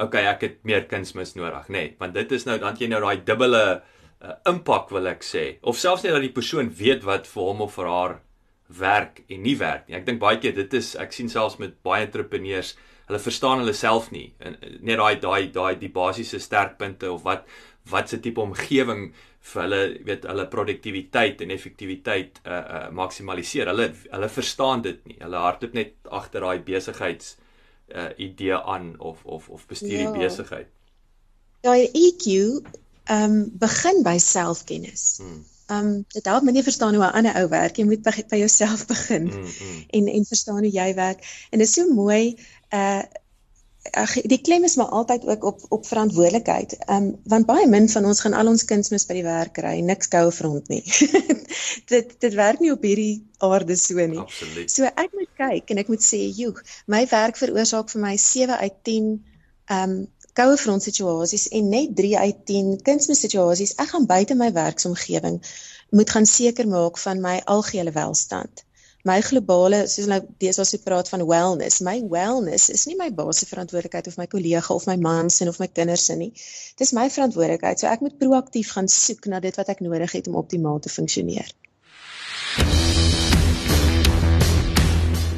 okay, 0.00 0.24
ek 0.26 0.46
het 0.46 0.60
meer 0.66 0.86
kunsmis 0.90 1.34
nodig, 1.38 1.68
nê, 1.70 1.84
want 2.00 2.14
dit 2.16 2.32
is 2.34 2.46
nou 2.48 2.58
dan 2.62 2.78
jy 2.78 2.88
nou 2.90 3.00
daai 3.04 3.24
dubbele 3.26 3.64
uh, 3.74 4.36
impak 4.50 4.90
wil 4.94 5.10
ek 5.10 5.22
sê, 5.26 5.44
of 5.62 5.78
selfs 5.78 6.04
net 6.06 6.16
dat 6.16 6.24
die 6.24 6.34
persoon 6.34 6.72
weet 6.78 7.04
wat 7.06 7.28
vir 7.30 7.50
hom 7.50 7.62
of 7.66 7.76
vir 7.78 7.90
haar 7.90 8.16
werk 8.68 9.22
en 9.28 9.44
nie 9.44 9.56
werk 9.60 9.88
nie. 9.88 9.98
Ek 9.98 10.06
dink 10.06 10.20
baie 10.22 10.40
keer 10.40 10.54
dit 10.56 10.74
is 10.78 10.94
ek 11.00 11.12
sien 11.12 11.28
selfs 11.30 11.60
met 11.60 11.76
baie 11.84 12.06
entrepreneurs, 12.06 12.74
hulle 13.08 13.20
verstaan 13.20 13.60
hulle 13.60 13.74
self 13.76 14.10
nie. 14.14 14.32
En 14.40 14.56
net 14.80 14.98
daai 14.98 15.20
daai 15.20 15.52
daai 15.52 15.74
die 15.80 15.92
basiese 15.92 16.40
sterkpunte 16.40 17.10
of 17.12 17.24
wat 17.28 17.44
wat 17.92 18.08
se 18.08 18.16
tipe 18.24 18.40
omgewing 18.40 19.10
vir 19.44 19.62
hulle 19.66 19.80
weet 20.08 20.24
hulle 20.24 20.46
produktiwiteit 20.48 21.42
en 21.44 21.52
effektiwiteit 21.52 22.40
uh 22.48 22.60
uh 22.78 22.84
maksimaliseer. 22.96 23.68
Hulle 23.74 23.90
hulle 24.08 24.30
verstaan 24.32 24.84
dit 24.88 25.04
nie. 25.04 25.18
Hulle 25.20 25.42
hardloop 25.44 25.76
net 25.76 25.94
agter 26.08 26.46
daai 26.46 26.64
besigheids 26.64 27.34
uh 27.88 28.10
idee 28.16 28.56
aan 28.56 29.00
of 29.00 29.24
of 29.24 29.48
of 29.48 29.66
bestuur 29.66 29.88
die 29.88 29.98
ja. 29.98 30.10
besigheid. 30.10 30.68
Ja, 31.60 31.74
EQ 31.76 32.24
ehm 33.04 33.32
um, 33.32 33.52
begin 33.58 34.02
by 34.02 34.18
selfkennis. 34.18 35.18
Hmm 35.22 35.44
Ehm 35.66 35.86
um, 35.86 36.04
dit 36.08 36.24
help 36.24 36.42
my 36.44 36.52
nie 36.52 36.62
verstaan 36.62 36.94
hoe 36.94 37.04
'n 37.04 37.16
ander 37.18 37.36
ou 37.40 37.48
werk. 37.48 37.76
Jy 37.76 37.84
moet 37.84 38.02
by, 38.02 38.12
by 38.28 38.36
jouself 38.36 38.86
begin 38.86 39.22
mm, 39.22 39.44
mm. 39.44 39.84
en 39.96 40.06
en 40.06 40.24
verstaan 40.24 40.58
hoe 40.60 40.70
jy 40.70 40.94
werk. 40.94 41.24
En 41.50 41.58
dit 41.58 41.68
is 41.68 41.72
so 41.72 41.88
mooi 41.92 42.36
uh 42.70 43.02
ag 43.92 44.14
die 44.30 44.40
klem 44.40 44.64
is 44.64 44.76
maar 44.80 44.86
altyd 44.86 45.26
ook 45.26 45.44
op 45.44 45.60
op 45.68 45.86
verantwoordelikheid. 45.86 46.76
Ehm 46.78 47.02
um, 47.02 47.20
want 47.24 47.46
baie 47.46 47.66
min 47.68 47.88
van 47.88 48.04
ons 48.04 48.20
gaan 48.20 48.32
al 48.32 48.48
ons 48.48 48.64
kunsmis 48.64 49.06
by 49.06 49.18
die 49.18 49.26
werk 49.26 49.52
kry, 49.58 49.74
niks 49.80 50.08
koue 50.08 50.32
front 50.32 50.68
nie. 50.68 50.82
dit 51.92 52.14
dit 52.20 52.34
werk 52.34 52.60
nie 52.60 52.72
op 52.72 52.82
hierdie 52.82 53.26
aarde 53.38 53.76
so 53.76 54.06
nie. 54.06 54.18
Absoluut. 54.18 54.70
So 54.70 54.88
ek 54.88 55.12
moet 55.12 55.30
kyk 55.36 55.70
en 55.70 55.82
ek 55.84 55.92
moet 55.92 56.04
sê, 56.04 56.22
"Joe, 56.36 56.54
my 56.86 57.06
werk 57.10 57.36
veroorsaak 57.36 57.90
vir 57.90 58.00
my 58.00 58.16
7 58.16 58.58
uit 58.58 58.82
10 58.82 59.12
ehm 59.64 59.90
um, 59.90 60.02
koue 60.34 60.56
front 60.58 60.82
situasies 60.82 61.48
en 61.54 61.68
net 61.70 61.94
3 61.96 62.18
uit 62.18 62.38
10 62.50 62.82
kunsmis 62.82 63.20
situasies. 63.22 63.76
Ek 63.78 63.92
gaan 63.92 64.06
buite 64.06 64.34
my 64.34 64.50
werksomgewing 64.52 65.38
moet 65.94 66.10
gaan 66.10 66.26
seker 66.26 66.66
maak 66.68 66.98
van 66.98 67.20
my 67.20 67.40
algehele 67.44 67.92
welstand. 67.94 68.64
My 69.04 69.18
globale, 69.20 69.82
soos 69.84 70.06
nou 70.08 70.16
deesdae 70.40 70.64
se 70.64 70.78
praat 70.80 71.10
van 71.12 71.20
wellness, 71.28 71.82
my 71.84 71.98
wellness 72.08 72.70
is 72.72 72.86
nie 72.88 72.94
my 72.96 73.10
basiese 73.12 73.50
verantwoordelikheid 73.50 74.06
of 74.08 74.14
my 74.16 74.24
kollega 74.32 74.62
of 74.72 74.86
my 74.88 74.94
man 74.96 75.28
se 75.28 75.44
of 75.44 75.58
my 75.60 75.66
kinders 75.68 76.06
se 76.08 76.16
nie. 76.16 76.30
Dis 76.80 76.94
my 76.96 77.04
verantwoordelikheid. 77.12 77.82
So 77.82 77.90
ek 77.90 78.00
moet 78.00 78.16
proaktief 78.16 78.70
gaan 78.72 78.88
soek 78.88 79.28
na 79.28 79.42
dit 79.44 79.58
wat 79.60 79.68
ek 79.68 79.82
nodig 79.84 80.14
het 80.16 80.30
om 80.32 80.38
optimaal 80.40 80.80
te 80.80 80.88
funksioneer. 80.88 81.52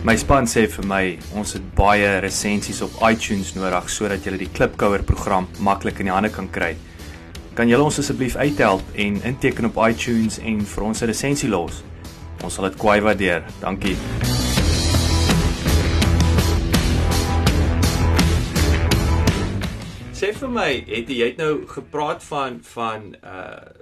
My 0.06 0.14
span 0.14 0.46
sê 0.46 0.68
vir 0.70 0.86
my 0.86 1.02
ons 1.34 1.56
het 1.58 1.66
baie 1.74 2.20
resensies 2.22 2.84
op 2.86 2.94
iTunes 3.10 3.50
nodig 3.58 3.90
sodat 3.90 4.30
jy 4.30 4.36
die 4.44 4.50
Klipkouer 4.60 5.02
program 5.02 5.50
maklik 5.58 5.98
in 5.98 6.12
die 6.12 6.14
hande 6.14 6.30
kan 6.30 6.46
kry. 6.54 6.76
Kan 7.58 7.66
julle 7.66 7.90
ons 7.90 7.98
asseblief 7.98 8.38
uithelp 8.38 8.94
en 8.94 9.18
inteken 9.26 9.72
op 9.72 9.82
iTunes 9.90 10.38
en 10.38 10.62
vir 10.62 10.88
ons 10.92 11.02
'n 11.02 11.10
resensie 11.10 11.50
los? 11.50 11.82
Ons 12.46 12.54
sal 12.54 12.68
dit 12.68 12.76
kwai 12.78 13.00
waardeer. 13.02 13.42
Dankie. 13.58 13.96
Sê 20.14 20.30
vir 20.32 20.52
my, 20.54 20.68
het 20.86 21.10
jy 21.10 21.32
het 21.32 21.40
nou 21.42 21.66
gepraat 21.70 22.22
van 22.28 22.62
van 22.74 23.10
uh 23.22 23.74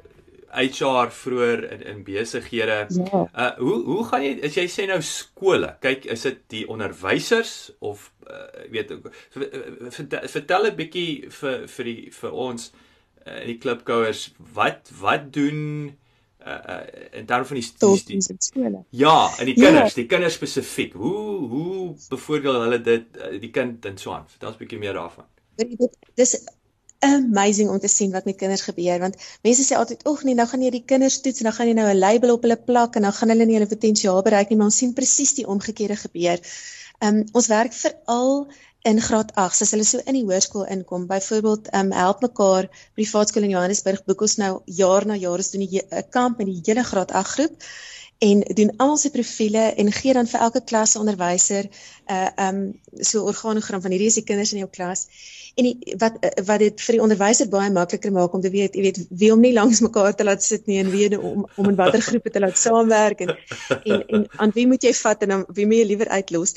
HR 0.54 1.11
vroeër 1.11 1.64
in, 1.75 1.80
in 1.90 2.02
besighede. 2.06 2.76
Ja. 2.94 3.21
Uh 3.26 3.49
hoe 3.59 3.76
hoe 3.85 4.04
gaan 4.09 4.25
jy 4.25 4.33
as 4.47 4.56
jy 4.56 4.64
sê 4.71 4.87
nou 4.88 5.00
skole? 5.04 5.73
Kyk, 5.83 6.06
is 6.14 6.25
dit 6.25 6.40
die 6.54 6.62
onderwysers 6.71 7.73
of 7.85 8.06
uh 8.30 8.64
weet 8.73 8.94
vertel 10.33 10.71
'n 10.71 10.78
bietjie 10.78 11.28
vir 11.40 11.66
vir 11.75 11.90
die 11.90 12.09
vir 12.21 12.40
ons 12.49 12.71
uh, 13.26 13.42
die 13.44 13.59
klipkouers 13.59 14.30
wat 14.54 14.94
wat 15.02 15.28
doen 15.35 15.99
uh, 16.47 16.59
uh 16.75 17.19
in 17.21 17.27
terme 17.27 17.45
van 17.45 17.61
die 17.61 17.65
studies 17.65 18.29
in 18.29 18.39
skole. 18.39 18.85
Ja, 18.91 19.31
en 19.39 19.47
die 19.47 19.55
kinders, 19.55 19.95
ja. 19.95 20.01
die 20.03 20.07
kinders 20.07 20.35
spesifiek. 20.35 20.93
Hoe 20.93 21.49
hoe 21.49 21.95
bevoordeel 22.09 22.61
hulle 22.61 22.81
dit 22.81 23.23
die 23.41 23.51
kind 23.51 23.85
en 23.85 23.99
so 23.99 24.13
aan? 24.13 24.29
Vertel 24.29 24.49
ons 24.49 24.57
'n 24.59 24.65
bietjie 24.65 24.79
meer 24.79 25.01
daarvan. 25.01 25.27
Dis 26.15 26.37
amazing 27.05 27.71
om 27.71 27.79
te 27.79 27.89
sien 27.89 28.13
wat 28.13 28.25
met 28.25 28.37
kinders 28.41 28.65
gebeur 28.65 28.99
want 28.99 29.17
mense 29.47 29.65
sê 29.67 29.77
altyd 29.77 30.05
oek 30.09 30.23
nee 30.25 30.37
nou 30.39 30.47
gaan 30.49 30.63
jy 30.65 30.71
die 30.75 30.85
kinders 30.93 31.21
toets 31.25 31.43
en 31.43 31.51
dan 31.51 31.57
gaan 31.57 31.71
jy 31.71 31.75
nou 31.79 31.89
'n 31.91 31.99
label 31.99 32.35
op 32.35 32.47
hulle 32.47 32.57
plak 32.71 32.97
en 32.97 33.03
dan 33.07 33.17
gaan 33.19 33.33
hulle 33.35 33.47
nie 33.47 33.59
hulle 33.59 33.71
potensiaal 33.75 34.23
bereik 34.29 34.51
nie 34.51 34.59
maar 34.61 34.73
ons 34.73 34.81
sien 34.83 34.95
presies 34.95 35.35
die 35.35 35.47
omgekeerde 35.47 35.97
gebeur. 35.97 36.39
Um 37.01 37.25
ons 37.33 37.51
werk 37.53 37.73
veral 37.73 38.49
in 38.91 39.00
graad 39.00 39.31
8 39.35 39.62
as 39.64 39.71
hulle 39.73 39.85
so 39.88 40.00
in 40.11 40.17
die 40.19 40.25
hoërskool 40.29 40.67
inkom 40.75 41.07
byvoorbeeld 41.12 41.71
um 41.79 41.93
help 41.97 42.21
mekaar 42.26 42.69
privaat 42.99 43.31
skool 43.31 43.47
in 43.47 43.55
Johannesburg 43.55 44.03
boek 44.11 44.25
ons 44.26 44.37
nou 44.43 44.53
jaar 44.81 45.07
na 45.09 45.17
jaar 45.23 45.41
is 45.45 45.50
doen 45.55 45.64
'n 45.64 46.05
kamp 46.17 46.38
met 46.38 46.50
die 46.50 46.61
hele 46.67 46.85
graad 46.91 47.14
8 47.23 47.35
groep 47.37 47.69
en 48.18 48.40
doen 48.40 48.71
al 48.76 48.97
sy 48.97 49.11
profile 49.11 49.64
en 49.76 49.92
gee 49.92 50.12
dan 50.12 50.26
vir 50.26 50.40
elke 50.40 50.64
klas 50.64 50.97
onderwyser 50.97 51.64
'n 51.64 52.12
uh, 52.12 52.49
um 52.49 52.61
so 53.00 53.25
organogram 53.25 53.83
van 53.83 53.90
hierdie 53.90 54.12
is 54.12 54.21
die 54.21 54.28
kinders 54.28 54.52
in 54.52 54.59
jou 54.59 54.71
klas 54.71 55.09
en 55.54 55.68
die, 55.68 55.94
wat 55.99 56.16
wat 56.49 56.62
dit 56.62 56.83
vir 56.87 56.97
die 56.97 57.02
onderwyser 57.02 57.49
baie 57.50 57.71
makliker 57.75 58.12
maak 58.14 58.33
om 58.35 58.42
te 58.42 58.50
weet, 58.50 58.75
jy 58.75 58.83
weet, 58.88 59.00
wie 59.21 59.30
om 59.33 59.42
nie 59.42 59.52
langs 59.54 59.80
mekaar 59.85 60.14
te 60.16 60.26
laat 60.26 60.42
sit 60.42 60.66
nie 60.71 60.80
en 60.83 60.90
wie 60.90 61.06
om 61.18 61.44
om 61.61 61.68
in 61.71 61.78
watter 61.78 62.02
groepe 62.02 62.33
te 62.35 62.42
laat 62.42 62.59
saamwerk 62.59 63.23
en 63.26 63.35
en 63.35 64.02
en 64.18 64.26
aan 64.42 64.54
wie 64.56 64.66
moet 64.71 64.83
jy 64.87 64.94
vat 64.99 65.23
en 65.26 65.35
dan 65.35 65.44
wie 65.59 65.66
moet 65.71 65.83
jy 65.83 65.87
liewer 65.92 66.11
uitlos? 66.16 66.56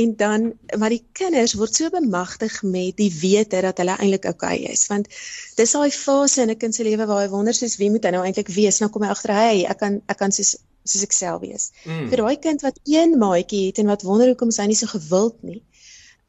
En 0.00 0.14
dan 0.22 0.48
maar 0.80 0.94
die 0.94 1.04
kinders 1.20 1.56
word 1.60 1.76
so 1.76 1.92
bemagtig 1.92 2.62
met 2.62 2.96
die 2.96 3.10
wete 3.20 3.60
dat 3.64 3.82
hulle 3.82 3.98
eintlik 3.98 4.30
okay 4.32 4.56
is, 4.72 4.86
want 4.92 5.12
dis 5.60 5.76
daai 5.76 5.90
fase 5.92 6.42
in 6.42 6.50
'n 6.50 6.56
kind 6.56 6.74
se 6.74 6.88
lewe 6.88 7.06
waar 7.06 7.24
hy 7.24 7.28
wonder 7.28 7.54
soos 7.54 7.76
wie 7.76 7.90
moet 7.90 8.04
hy 8.04 8.16
nou 8.16 8.24
eintlik 8.24 8.48
wees? 8.48 8.80
Nou 8.80 8.90
kom 8.90 9.04
hy 9.04 9.12
agter, 9.12 9.34
hey, 9.34 9.66
ek 9.68 9.78
kan 9.78 10.00
ek 10.08 10.18
kan 10.24 10.32
soos 10.32 10.56
soos 10.90 11.04
ek 11.06 11.14
self 11.16 11.44
wees. 11.44 11.70
Mm. 11.84 12.08
Vir 12.12 12.22
daai 12.22 12.40
kind 12.48 12.64
wat 12.66 12.80
een 12.88 13.14
maatjie 13.20 13.68
het 13.68 13.78
en 13.82 13.92
wat 13.92 14.04
wonder 14.08 14.30
hoekom 14.32 14.52
hy 14.56 14.66
nie 14.70 14.80
so 14.80 14.90
gewild 14.96 15.38
nie. 15.42 15.62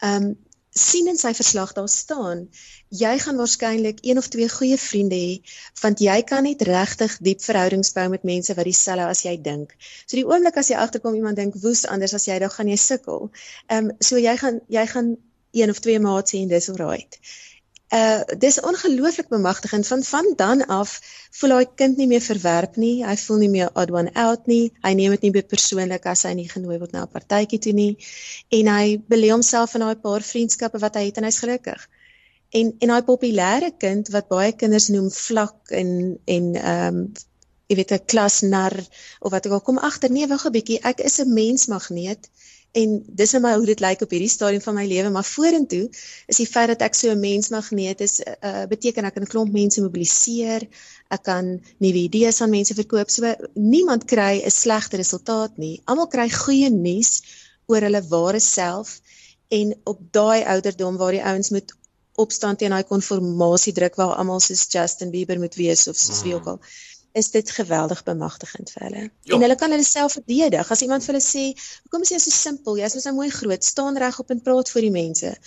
Ehm 0.03 0.29
um, 0.29 0.37
sien 0.79 1.07
in 1.09 1.17
sy 1.17 1.31
verslag 1.33 1.71
daar 1.73 1.89
staan, 1.89 2.43
jy 2.93 3.15
gaan 3.19 3.39
waarskynlik 3.41 4.03
een 4.05 4.21
of 4.21 4.27
twee 4.31 4.47
goeie 4.53 4.77
vriende 4.77 5.17
hê, 5.17 5.31
want 5.81 5.99
jy 5.99 6.19
kan 6.29 6.45
net 6.45 6.61
regtig 6.69 7.15
diep 7.25 7.41
verhoudings 7.41 7.89
bou 7.97 8.05
met 8.13 8.23
mense 8.23 8.53
wat 8.55 8.69
dieselfde 8.69 9.07
as 9.09 9.23
jy 9.25 9.33
dink. 9.49 9.73
So 10.05 10.15
die 10.15 10.27
oomblik 10.29 10.61
as 10.61 10.69
jy 10.69 10.77
agterkom 10.77 11.17
iemand 11.17 11.41
dink 11.41 11.57
woes 11.63 11.83
anders 11.89 12.13
as 12.13 12.29
jy, 12.29 12.37
dan 12.39 12.53
gaan 12.53 12.69
jy 12.69 12.77
sukkel. 12.79 13.31
Ehm 13.67 13.89
um, 13.89 13.97
so 13.99 14.21
jy 14.21 14.37
gaan 14.37 14.61
jy 14.69 14.85
gaan 14.93 15.15
een 15.57 15.73
of 15.73 15.81
twee 15.81 15.99
maats 15.99 16.37
hê 16.37 16.45
en 16.45 16.53
dis 16.53 16.69
alright 16.69 17.17
uh 17.97 18.21
dis 18.37 18.59
ongelooflik 18.61 19.29
bemagtigend 19.29 19.87
van 19.87 20.03
van 20.03 20.33
dan 20.35 20.65
af 20.67 20.99
voel 21.39 21.55
hy 21.57 21.65
kind 21.75 21.97
nie 21.97 22.07
meer 22.07 22.21
verwerp 22.21 22.75
nie 22.77 23.05
hy 23.05 23.15
voel 23.17 23.39
nie 23.43 23.49
meer 23.49 23.71
odd 23.73 23.91
one 23.91 24.11
out 24.13 24.45
nie 24.51 24.71
hy 24.85 24.93
neem 24.93 25.15
dit 25.15 25.25
nie 25.25 25.31
meer 25.37 25.47
persoonlik 25.53 26.05
as 26.05 26.21
hy 26.27 26.35
nie 26.37 26.49
genooi 26.49 26.77
word 26.77 26.93
na 26.93 27.05
'n 27.07 27.13
partytjie 27.15 27.59
toe 27.65 27.73
nie 27.73 27.93
en 28.59 28.69
hy 28.73 28.97
belê 29.13 29.31
homself 29.33 29.73
in 29.73 29.85
daai 29.85 29.95
paar 30.03 30.21
vriendskappe 30.21 30.81
wat 30.85 30.99
hy 30.99 31.07
het 31.07 31.17
en 31.17 31.27
hy's 31.29 31.41
gelukkig. 31.45 31.81
En 32.53 32.73
en 32.81 32.93
daai 32.93 33.09
populêre 33.09 33.71
kind 33.77 34.13
wat 34.13 34.29
baie 34.29 34.53
kinders 34.53 34.89
noem 34.93 35.09
vlak 35.09 35.73
en 35.81 35.89
en 36.25 36.55
ehm 36.55 37.01
um, 37.01 37.01
jy 37.69 37.75
weet 37.77 37.91
'n 37.93 38.05
klasnar 38.11 38.73
of 39.19 39.31
wat 39.31 39.45
ek 39.45 39.51
al 39.57 39.65
kom 39.65 39.77
agter 39.89 40.11
nee 40.11 40.27
wag 40.27 40.45
'n 40.45 40.55
bietjie 40.57 40.79
ek 40.91 41.01
is 41.09 41.19
'n 41.21 41.33
mensmagneet 41.33 42.29
En 42.77 43.03
dis 43.07 43.31
nou 43.33 43.41
maar 43.41 43.55
hoe 43.57 43.65
dit 43.65 43.79
lyk 43.81 44.03
op 44.05 44.11
hierdie 44.13 44.29
stadium 44.29 44.61
van 44.61 44.75
my 44.77 44.85
lewe, 44.85 45.09
maar 45.09 45.25
vorentoe 45.25 45.87
is 46.29 46.37
die 46.37 46.47
feit 46.47 46.69
dat 46.69 46.83
ek 46.85 46.93
so 46.93 47.09
'n 47.09 47.19
mensmagneet 47.19 48.01
is, 48.01 48.19
uh, 48.21 48.65
beteken 48.69 49.05
ek 49.05 49.13
kan 49.13 49.23
'n 49.23 49.31
klomp 49.31 49.51
mense 49.53 49.81
mobiliseer, 49.81 50.67
ek 51.09 51.23
kan 51.23 51.59
nuwe 51.79 51.99
idees 52.05 52.41
aan 52.41 52.49
mense 52.49 52.73
verkoop. 52.73 53.09
So 53.09 53.33
niemand 53.55 54.05
kry 54.05 54.41
'n 54.45 54.51
slegte 54.51 54.97
resultaat 54.97 55.57
nie. 55.57 55.81
Almal 55.85 56.07
kry 56.07 56.29
goeie 56.29 56.69
nuus 56.69 57.21
oor 57.65 57.81
hulle 57.81 58.03
ware 58.07 58.39
self 58.39 59.01
en 59.49 59.73
op 59.83 59.99
daai 60.11 60.43
ouderdom 60.43 60.97
waar 60.97 61.11
die 61.11 61.25
ouens 61.25 61.49
moet 61.49 61.73
opstaan 62.15 62.55
teen 62.55 62.69
daai 62.69 62.83
konformasie 62.83 63.73
druk 63.73 63.95
waar 63.95 64.15
almal 64.15 64.39
soos 64.39 64.67
Justin 64.69 65.09
Bieber 65.09 65.39
moet 65.39 65.55
wees 65.55 65.87
of 65.87 65.97
soos 65.97 66.21
wie 66.21 66.35
ook 66.35 66.45
al. 66.45 66.55
Mm 66.55 66.88
is 67.11 67.31
dit 67.31 67.51
geweldig 67.51 68.03
bemagtigend 68.03 68.71
vir 68.71 68.83
hulle. 68.85 69.03
Jo. 69.23 69.35
En 69.35 69.41
hulle 69.41 69.55
kan 69.55 69.71
hulle 69.73 69.85
self 69.85 70.17
verdedig. 70.19 70.71
As 70.71 70.81
iemand 70.85 71.05
vir 71.05 71.15
hulle 71.15 71.25
sê, 71.25 71.45
"Hoekom 71.83 72.01
is 72.05 72.09
jy 72.09 72.19
so 72.19 72.31
simpel? 72.31 72.77
Jy's 72.77 72.95
mos 72.95 73.07
nou 73.09 73.15
mooi 73.15 73.29
groot, 73.29 73.63
staan 73.63 73.97
reg 73.97 74.19
op 74.19 74.29
en 74.29 74.41
praat 74.41 74.69
vir 74.69 74.81
die 74.81 74.91
mense." 74.91 75.37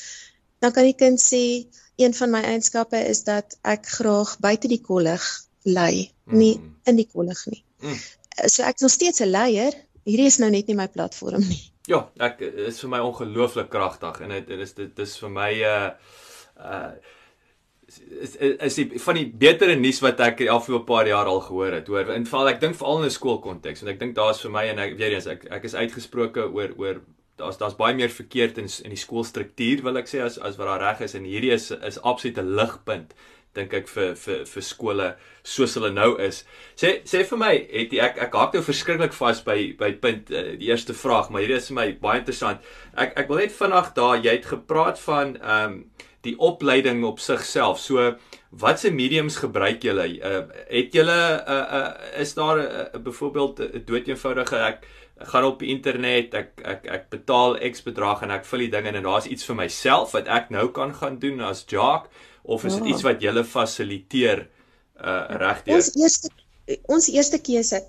Dan 0.59 0.73
kan 0.73 0.85
die 0.85 0.97
kind 0.97 1.21
sê, 1.21 1.67
"Een 1.97 2.15
van 2.15 2.31
my 2.31 2.43
eienskappe 2.43 3.09
is 3.09 3.25
dat 3.25 3.59
ek 3.63 3.87
graag 3.87 4.39
buite 4.39 4.69
die 4.69 4.81
kollig 4.81 5.47
lei, 5.63 6.13
nie 6.25 6.59
mm. 6.59 6.77
in 6.85 6.97
die 6.97 7.09
kollig 7.13 7.47
nie." 7.47 7.65
Mm. 7.81 7.99
So 8.47 8.63
ek 8.63 8.75
is 8.75 8.83
nog 8.83 8.91
steeds 8.91 9.21
'n 9.21 9.31
leier. 9.31 9.73
Hierdie 10.05 10.27
is 10.27 10.39
nou 10.39 10.51
net 10.51 10.67
nie 10.67 10.75
my 10.75 10.89
platform 10.89 11.41
nie. 11.49 11.73
Ja, 11.87 12.11
ek 12.19 12.41
is 12.41 12.81
vir 12.81 12.89
my 12.89 12.99
ongelooflik 12.99 13.71
kragtig 13.71 14.21
en 14.21 14.29
dit 14.29 14.51
is 14.51 14.73
dit 14.73 14.99
is 14.99 15.17
vir 15.19 15.31
my 15.31 15.51
'n 15.51 15.63
uh, 15.63 15.91
uh 16.57 16.93
is 18.23 18.37
is 18.37 18.77
die 18.79 19.01
van 19.05 19.19
die 19.19 19.27
betere 19.45 19.77
nuus 19.77 20.01
wat 20.05 20.21
ek 20.21 20.45
al 20.49 20.61
vir 20.61 20.79
'n 20.79 20.85
paar 20.85 21.07
jaar 21.07 21.27
al 21.27 21.41
gehoor 21.41 21.73
het. 21.73 21.89
Hoor, 21.89 22.13
in 22.15 22.25
geval 22.25 22.49
ek 22.49 22.61
dink 22.61 22.77
veral 22.77 23.03
in 23.03 23.05
'n 23.05 23.11
skoolkonteks 23.11 23.83
en 23.83 23.89
ek 23.89 23.99
dink 23.99 24.15
daar's 24.15 24.41
vir 24.41 24.51
my 24.51 24.65
en 24.69 24.79
ek 24.79 24.97
weer 24.99 25.13
eens 25.13 25.27
ek 25.27 25.47
ek 25.51 25.65
is 25.65 25.75
uitgesproke 25.75 26.49
oor 26.53 26.73
oor 26.77 27.03
daar's 27.37 27.59
daar's 27.59 27.77
baie 27.77 27.95
meer 27.95 28.11
verkeerd 28.11 28.59
in 28.59 28.69
in 28.85 28.91
die 28.91 29.05
skoolstruktuur 29.05 29.83
wil 29.83 29.97
ek 29.97 30.09
sê 30.09 30.23
as 30.23 30.39
as 30.39 30.57
wat 30.57 30.67
daar 30.67 30.81
reg 30.81 31.01
is 31.01 31.15
en 31.15 31.25
hierdie 31.25 31.53
is 31.53 31.71
is 31.71 32.03
absoluut 32.03 32.39
'n 32.39 32.57
ligpunt 32.57 33.15
dink 33.55 33.75
ek 33.75 33.89
vir 33.89 34.15
vir 34.17 34.45
vir 34.49 34.65
skole 34.65 35.09
soos 35.45 35.75
hulle 35.77 35.91
nou 35.93 36.15
is. 36.25 36.43
Sê 36.79 36.93
sê 37.09 37.23
vir 37.29 37.39
my, 37.39 37.53
het 37.73 37.93
ek 38.07 38.21
ek 38.27 38.37
haak 38.39 38.55
nou 38.57 38.63
verskriklik 38.65 39.13
vas 39.13 39.43
by 39.45 39.59
by 39.79 39.93
punt 40.05 40.31
uh, 40.33 40.45
die 40.61 40.71
eerste 40.71 40.97
vraag, 40.97 41.31
maar 41.31 41.45
hierdie 41.45 41.59
is 41.59 41.69
vir 41.69 41.79
my 41.81 41.87
baie 42.07 42.23
interessant. 42.23 42.65
Ek 42.97 43.13
ek 43.21 43.29
wil 43.29 43.43
net 43.43 43.53
vinnig 43.59 43.93
daar 43.99 44.17
jy 44.25 44.39
het 44.39 44.49
gepraat 44.55 45.03
van 45.09 45.37
ehm 45.37 45.77
um, 45.77 45.85
die 46.27 46.35
opleiding 46.39 47.05
op 47.05 47.21
sigself. 47.21 47.81
So 47.83 48.15
watse 48.51 48.91
mediums 48.91 49.37
gebruik 49.43 49.83
julle? 49.83 50.07
Uh, 50.19 50.43
het 50.69 50.95
julle 50.95 51.19
uh, 51.43 51.61
uh, 51.79 52.21
is 52.21 52.35
daar 52.35 52.59
'n 52.59 52.67
uh, 52.97 53.03
byvoorbeeld 53.03 53.59
'n 53.59 53.63
uh, 53.63 53.87
doeteenvoudige 53.87 54.57
ek 54.57 54.87
gaan 55.17 55.45
op 55.45 55.59
die 55.59 55.69
internet, 55.69 56.35
ek 56.35 56.61
ek 56.65 56.87
ek 56.87 57.09
betaal 57.11 57.57
X 57.71 57.83
bedrag 57.83 58.23
en 58.23 58.31
ek 58.31 58.45
vul 58.45 58.59
die 58.67 58.71
ding 58.71 58.87
in 58.87 58.99
en 58.99 59.07
daar's 59.07 59.27
iets 59.27 59.45
vir 59.45 59.57
myself 59.57 60.13
wat 60.13 60.27
ek 60.27 60.51
nou 60.51 60.69
kan 60.71 60.95
gaan 60.95 61.19
doen 61.19 61.41
as 61.41 61.65
Jock 61.69 62.09
of 62.43 62.65
is 62.65 62.75
dit 62.75 62.85
ja. 62.85 62.95
iets 62.95 63.03
wat 63.03 63.23
julle 63.23 63.45
fasiliteer 63.45 64.49
uh 64.99 65.25
regdeur? 65.43 65.75
Ons 65.75 65.95
eerste 65.97 66.29
ons 66.87 67.09
eerste 67.09 67.39
keuse 67.43 67.83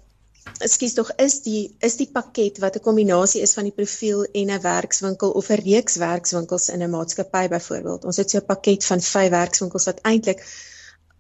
ekskuus 0.65 0.93
tog 0.97 1.10
is 1.23 1.36
die 1.45 1.62
is 1.88 1.95
die 1.99 2.08
pakket 2.15 2.58
wat 2.63 2.75
'n 2.79 2.84
kombinasie 2.88 3.41
is 3.45 3.53
van 3.58 3.67
die 3.69 3.75
profiel 3.77 4.23
en 4.41 4.51
'n 4.56 4.62
werkswinkel 4.65 5.32
of 5.41 5.49
'n 5.49 5.62
reeks 5.69 5.95
werkswinkels 6.03 6.69
in 6.73 6.84
'n 6.84 6.93
maatskappy 6.95 7.47
byvoorbeeld. 7.56 8.06
Ons 8.06 8.17
het 8.17 8.29
so 8.29 8.38
'n 8.38 8.49
pakket 8.51 8.86
van 8.91 9.01
5 9.01 9.29
werkswinkels 9.29 9.86
wat 9.91 10.03
eintlik 10.12 10.43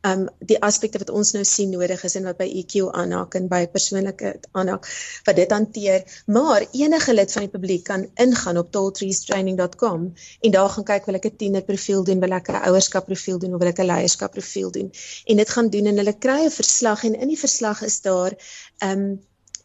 um 0.03 0.27
die 0.39 0.59
aspekte 0.67 0.99
wat 0.99 1.09
ons 1.09 1.31
nou 1.35 1.43
sien 1.47 1.69
nodig 1.71 2.03
is 2.03 2.15
en 2.19 2.27
wat 2.27 2.37
by 2.37 2.47
EQ 2.61 2.89
aanhaak 2.91 3.35
en 3.39 3.47
by 3.51 3.61
persoonlike 3.75 4.33
aanhaak 4.51 4.87
wat 5.27 5.35
dit 5.39 5.55
hanteer 5.55 6.03
maar 6.37 6.65
enige 6.71 7.13
lid 7.13 7.31
van 7.31 7.45
die 7.47 7.53
publiek 7.53 7.85
kan 7.87 8.05
ingaan 8.25 8.59
op 8.59 8.71
tolltreestraining.com 8.75 10.05
en 10.41 10.55
daar 10.57 10.69
gaan 10.75 10.87
kyk 10.91 11.07
wil 11.07 11.19
ek 11.21 11.27
'n 11.31 11.37
tiener 11.43 11.63
profiel 11.71 12.03
doen 12.03 12.19
wil 12.19 12.35
ek 12.39 12.49
'n 12.49 12.63
ouerskap 12.69 13.05
profiel 13.05 13.39
doen 13.39 13.53
of 13.53 13.59
wil 13.63 13.71
ek 13.71 13.79
'n 13.79 13.91
leierskap 13.93 14.31
profiel 14.31 14.71
doen. 14.71 14.91
En 15.25 15.37
dit 15.37 15.49
gaan 15.49 15.69
doen 15.69 15.85
en 15.85 15.97
hulle 15.97 16.17
kry 16.25 16.39
'n 16.45 16.57
verslag 16.61 17.03
en 17.03 17.15
in 17.15 17.27
die 17.27 17.39
verslag 17.39 17.81
is 17.81 18.01
daar 18.01 18.33
um 18.79 19.21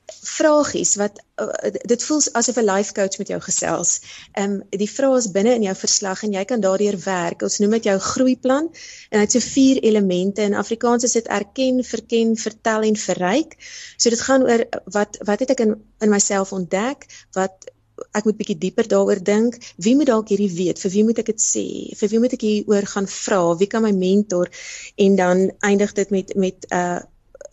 vragies 0.09 0.95
wat 0.97 1.21
uh, 1.41 1.49
dit 1.71 2.03
voel 2.05 2.23
asof 2.41 2.57
'n 2.57 2.65
life 2.65 2.93
coach 2.93 3.19
met 3.19 3.29
jou 3.29 3.41
gesels. 3.41 4.01
Ehm 4.33 4.53
um, 4.53 4.63
die 4.71 4.91
vrae 4.91 5.17
is 5.19 5.31
binne 5.31 5.55
in 5.55 5.63
jou 5.69 5.75
verslag 5.77 6.23
en 6.23 6.33
jy 6.33 6.45
kan 6.45 6.61
daardeur 6.61 6.99
werk. 7.05 7.43
Ons 7.43 7.59
noem 7.59 7.77
dit 7.79 7.89
jou 7.91 7.99
groeiplan 7.99 8.69
en 9.11 9.21
dit 9.21 9.21
het 9.21 9.33
so 9.33 9.41
vier 9.55 9.83
elemente. 9.83 10.43
In 10.43 10.55
Afrikaans 10.55 11.05
is 11.05 11.13
dit 11.13 11.27
erken, 11.27 11.85
verken, 11.85 12.37
vertel 12.37 12.83
en 12.83 12.97
verryk. 12.97 13.57
So 13.97 14.11
dit 14.11 14.21
gaan 14.21 14.43
oor 14.43 14.65
wat 14.85 15.19
wat 15.25 15.41
het 15.41 15.51
ek 15.51 15.61
in 15.67 15.77
in 16.01 16.11
myself 16.11 16.53
ontdek? 16.53 17.07
Wat 17.33 17.73
ek 18.13 18.25
moet 18.25 18.39
bietjie 18.39 18.59
dieper 18.59 18.89
daaroor 18.89 19.21
dink. 19.25 19.59
Wie 19.77 19.97
moet 19.97 20.07
dalk 20.07 20.29
hierdie 20.29 20.53
weet? 20.55 20.79
Vir 20.79 20.91
wie 20.91 21.05
moet 21.05 21.19
ek 21.19 21.33
dit 21.33 21.43
sê? 21.43 21.67
Vir 21.99 22.09
wie 22.09 22.19
moet 22.23 22.33
ek 22.33 22.47
hieroor 22.47 22.87
gaan 22.87 23.09
vra? 23.11 23.43
Wie 23.59 23.67
kan 23.67 23.83
my 23.83 23.93
mentor? 23.93 24.51
En 24.97 25.17
dan 25.17 25.51
eindig 25.61 25.93
dit 25.93 26.11
met 26.11 26.35
met 26.35 26.67
'n 26.71 26.75
uh, 26.75 26.99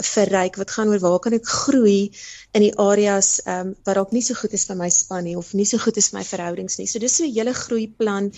verryk 0.03 0.55
wat 0.59 0.71
gaan 0.71 0.89
oor 0.91 0.99
waar 0.99 1.19
kan 1.19 1.33
ek 1.33 1.47
groei 1.47 2.11
in 2.55 2.63
die 2.63 2.73
areas 2.79 3.39
ehm 3.43 3.67
um, 3.67 3.73
wat 3.87 3.95
dalk 3.95 4.11
nie 4.15 4.23
so 4.23 4.35
goed 4.35 4.53
is 4.53 4.65
vir 4.69 4.77
my 4.79 4.89
span 4.89 5.23
nie 5.27 5.35
of 5.37 5.53
nie 5.53 5.65
so 5.65 5.77
goed 5.77 5.97
is 5.97 6.09
vir 6.11 6.19
my 6.19 6.25
verhoudings 6.27 6.77
nie. 6.79 6.87
So 6.87 6.99
dis 6.99 7.15
so 7.17 7.23
'n 7.23 7.33
hele 7.35 7.53
groeiplan 7.53 8.31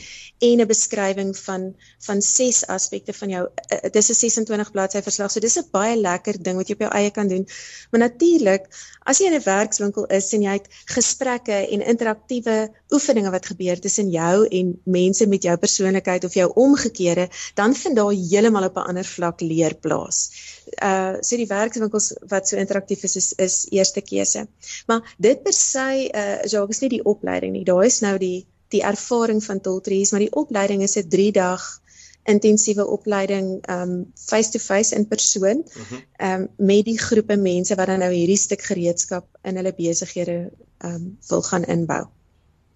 en 0.50 0.62
'n 0.62 0.67
beskrywing 0.67 1.36
van 1.38 1.74
van 2.08 2.22
ses 2.22 2.65
aspekte 2.67 3.13
van 3.13 3.30
jou 3.30 3.43
uh, 3.46 3.89
dis 3.91 4.10
'n 4.10 4.13
26 4.13 4.72
bladsy 4.72 5.02
verslag. 5.02 5.32
So 5.32 5.39
dis 5.39 5.58
'n 5.58 5.70
baie 5.72 5.96
lekker 5.96 6.41
ding 6.41 6.58
wat 6.58 6.67
jy 6.67 6.74
op 6.74 6.86
jou 6.86 6.91
eie 6.91 7.12
kan 7.12 7.28
doen. 7.28 7.46
Maar 7.91 8.00
natuurlik, 8.00 8.67
as 9.06 9.20
jy 9.20 9.26
in 9.28 9.38
'n 9.39 9.43
werkswinkel 9.43 10.06
is 10.06 10.34
en 10.34 10.41
jy 10.41 10.54
het 10.60 10.67
gesprekke 10.86 11.58
en 11.74 11.82
interaktiewe 11.82 12.70
oefeninge 12.89 13.32
wat 13.32 13.46
gebeur 13.46 13.80
tussen 13.80 14.10
jou 14.10 14.48
en 14.48 14.80
mense 14.84 15.28
met 15.28 15.43
jou 15.43 15.58
persoonlikheid 15.58 16.24
of 16.24 16.34
jou 16.34 16.52
omgekeerde, 16.54 17.30
dan 17.56 17.76
vind 17.76 17.96
daar 17.96 18.12
heeltemal 18.12 18.63
op 18.63 18.78
'n 18.78 18.89
ander 18.89 19.06
vlak 19.06 19.41
leer 19.41 19.76
plaas. 19.76 20.32
Uh 20.84 21.15
so 21.22 21.36
die 21.38 21.46
werkswinkels 21.47 22.12
wat 22.31 22.47
so 22.47 22.57
interaktief 22.57 23.03
is 23.03 23.15
is, 23.15 23.31
is 23.33 23.57
eerste 23.69 24.01
keuse. 24.01 24.47
Maar 24.88 25.15
dit 25.17 25.43
per 25.43 25.53
se 25.53 25.88
uh 26.13 26.43
Jacques 26.43 26.77
is 26.77 26.83
nie 26.86 26.93
die 26.97 27.03
opleiding 27.03 27.53
nie. 27.55 27.65
Daar 27.65 27.86
is 27.86 27.99
nou 28.05 28.17
die 28.17 28.45
die 28.69 28.83
ervaring 28.83 29.43
van 29.43 29.62
Toltrees, 29.63 30.12
maar 30.12 30.23
die 30.23 30.33
opleiding 30.36 30.83
is 30.83 30.97
'n 30.97 31.10
3 31.10 31.31
dag 31.31 31.81
intensiewe 32.27 32.86
opleiding 32.88 33.63
um 33.71 34.12
face 34.13 34.51
to 34.51 34.60
face 34.60 34.95
in 34.95 35.07
persoon 35.07 35.63
mhm. 35.63 36.01
um 36.29 36.47
met 36.57 36.86
die 36.86 36.99
groepe 36.99 37.38
mense 37.38 37.75
wat 37.75 37.88
dan 37.88 38.03
nou 38.03 38.12
hierdie 38.12 38.38
stuk 38.38 38.62
gereedskap 38.62 39.27
in 39.43 39.55
hulle 39.55 39.73
besighede 39.73 40.51
um 40.83 41.17
wil 41.29 41.41
gaan 41.41 41.63
inbou. 41.65 42.03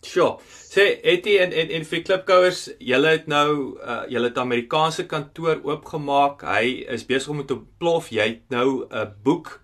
Sjoe. 0.02 0.40
Sê 0.72 0.86
Etie 1.04 1.38
en 1.44 1.52
en 1.54 1.70
en 1.78 1.84
vir 1.86 2.02
klipkouers, 2.06 2.62
julle 2.80 3.10
het 3.14 3.28
nou 3.30 3.78
uh, 3.78 4.02
julle 4.10 4.32
het 4.32 4.40
Amerikaanse 4.42 5.06
kantoor 5.06 5.62
oopgemaak. 5.68 6.46
Hy 6.48 6.88
is 6.96 7.06
besig 7.06 7.30
om 7.34 7.44
te 7.46 7.60
plof. 7.78 8.10
Jy 8.10 8.28
het 8.30 8.56
nou 8.56 8.88
'n 8.90 9.14
boek 9.24 9.60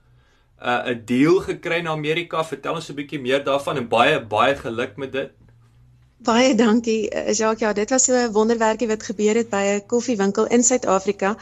'n 0.62 0.70
uh, 0.70 0.94
'n 0.94 1.02
deal 1.06 1.40
gekry 1.42 1.80
in 1.82 1.88
Amerika. 1.88 2.44
Vertel 2.44 2.76
ons 2.76 2.90
'n 2.90 2.96
bietjie 2.96 3.22
meer 3.22 3.44
daarvan 3.44 3.78
en 3.78 3.88
baie 3.88 4.22
baie 4.22 4.56
geluk 4.56 4.98
met 4.98 5.12
dit. 5.12 5.32
Baie 6.18 6.56
dankie. 6.56 7.10
Uh, 7.10 7.34
Jacques, 7.34 7.60
ja, 7.60 7.74
dit 7.74 7.90
was 7.90 8.08
'n 8.08 8.32
wonderwerkie 8.32 8.88
wat 8.88 9.04
gebeur 9.04 9.36
het 9.36 9.50
by 9.50 9.64
'n 9.66 9.86
koffiewinkel 9.86 10.48
in 10.48 10.64
Suid-Afrika. 10.64 11.38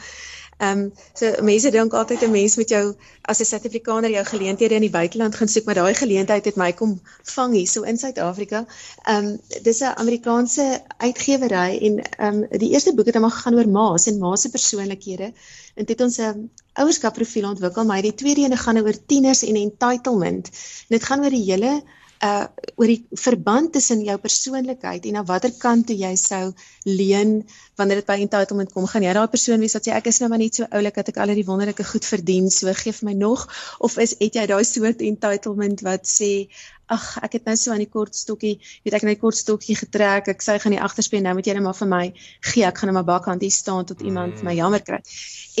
Ehm 0.58 0.78
um, 0.78 0.92
so 1.12 1.42
mense 1.44 1.70
dink 1.70 1.92
altyd 1.92 2.22
'n 2.24 2.30
mens 2.30 2.56
met 2.56 2.68
jou 2.68 2.94
as 3.22 3.40
'n 3.40 3.44
Suid-Afrikaner 3.44 4.10
jou 4.10 4.24
geleenthede 4.24 4.74
in 4.74 4.86
die 4.86 4.90
buiteland 4.90 5.34
gaan 5.34 5.48
soek, 5.48 5.64
maar 5.64 5.74
daai 5.74 5.94
geleentheid 5.94 6.44
het 6.44 6.56
my 6.56 6.72
kom 6.72 7.00
vang 7.22 7.52
hier 7.54 7.66
so 7.68 7.82
in 7.82 7.98
Suid-Afrika. 7.98 8.64
Ehm 9.04 9.26
um, 9.26 9.40
dis 9.62 9.80
'n 9.80 9.98
Amerikaanse 10.04 10.82
uitgewery 10.96 11.78
en 11.88 12.00
ehm 12.02 12.42
um, 12.42 12.58
die 12.58 12.70
eerste 12.70 12.94
boek 12.94 13.06
het 13.06 13.14
hom 13.14 13.30
gegaan 13.30 13.54
oor 13.54 13.68
ma's 13.68 14.06
en 14.06 14.18
ma's 14.18 14.40
se 14.40 14.50
persoonlikhede. 14.50 15.32
En 15.74 15.84
dit 15.84 16.00
ons 16.00 16.18
'n 16.18 16.50
ouerskap 16.72 17.14
profiel 17.14 17.48
ontwikkel, 17.48 17.84
maar 17.84 18.02
die 18.02 18.14
tweede 18.14 18.40
een 18.40 18.56
gaan 18.56 18.78
oor 18.78 19.04
tieners 19.06 19.42
en 19.42 19.56
entitlement. 19.56 20.46
En 20.88 20.96
dit 20.96 21.04
gaan 21.04 21.24
oor 21.24 21.30
die 21.30 21.52
hele 21.52 21.82
uh 22.24 22.46
oor 22.76 22.90
die 22.90 23.06
verband 23.16 23.72
tussen 23.72 24.02
jou 24.04 24.16
persoonlikheid 24.20 25.06
en 25.08 25.16
na 25.16 25.22
watter 25.24 25.52
kant 25.60 25.86
toe 25.88 25.96
jy 25.96 26.12
sou 26.20 26.52
leun 26.84 27.42
wanneer 27.76 28.00
dit 28.00 28.08
by 28.08 28.16
entitlement 28.20 28.72
kom. 28.72 28.86
Gaan 28.88 29.04
jy 29.04 29.12
daai 29.16 29.28
persoon 29.32 29.60
wees 29.60 29.76
wat 29.76 29.88
sê 29.88 29.92
ek 29.96 30.08
is 30.12 30.20
nou 30.20 30.28
maar 30.32 30.40
net 30.40 30.60
so 30.60 30.68
oulik 30.70 30.96
dat 30.96 31.12
ek 31.12 31.20
al 31.20 31.34
die 31.36 31.44
wonderlike 31.48 31.84
goed 31.84 32.08
verdien, 32.08 32.48
so 32.50 32.72
gee 32.72 32.92
vir 32.96 33.08
my 33.10 33.16
nog 33.16 33.46
of 33.84 33.98
is 34.00 34.16
het 34.20 34.36
jy 34.36 34.46
daai 34.48 34.64
soort 34.64 35.04
entitlement 35.04 35.84
wat 35.84 36.08
sê 36.08 36.48
ag 36.92 37.04
ek 37.26 37.38
het 37.38 37.48
nou 37.48 37.56
so 37.58 37.72
aan 37.74 37.82
die 37.82 37.90
kort 37.90 38.14
stokkie, 38.14 38.56
weet 38.86 38.96
ek 38.98 39.06
net 39.08 39.20
kort 39.20 39.36
stokkie 39.36 39.76
getrek. 39.78 40.30
Ek 40.30 40.44
sê 40.44 40.56
gaan 40.62 40.76
die 40.76 40.82
agterspieën 40.82 41.24
nou 41.26 41.34
moet 41.38 41.48
jy 41.48 41.56
net 41.56 41.64
maar 41.64 41.78
vir 41.78 41.90
my 41.90 42.04
gee. 42.14 42.62
Ek 42.66 42.78
gaan 42.78 42.92
net 42.92 42.98
maar 43.00 43.08
bakkant 43.08 43.42
hier 43.42 43.54
staan 43.54 43.88
tot 43.88 44.04
iemand 44.06 44.44
my 44.46 44.54
jammer 44.56 44.84
kry. 44.86 45.00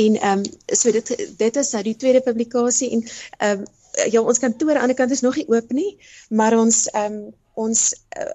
En 0.02 0.20
ehm 0.20 0.44
um, 0.44 0.46
so 0.72 0.92
dit 0.94 1.16
dit 1.40 1.62
is 1.62 1.72
nou 1.74 1.82
die 1.88 1.96
tweede 1.98 2.22
publikasie 2.22 2.92
en 2.96 3.02
ehm 3.06 3.66
um, 3.66 3.66
ja 4.12 4.22
ons 4.22 4.38
kantoor 4.42 4.74
aan 4.74 4.76
die 4.76 4.84
ander 4.88 4.98
kant 4.98 5.14
is 5.14 5.24
nog 5.24 5.36
nie 5.36 5.48
oop 5.48 5.72
nie, 5.72 5.96
maar 6.28 6.56
ons 6.58 6.86
ehm 6.92 7.12
um, 7.12 7.34
ons 7.56 7.94
uh, 8.18 8.32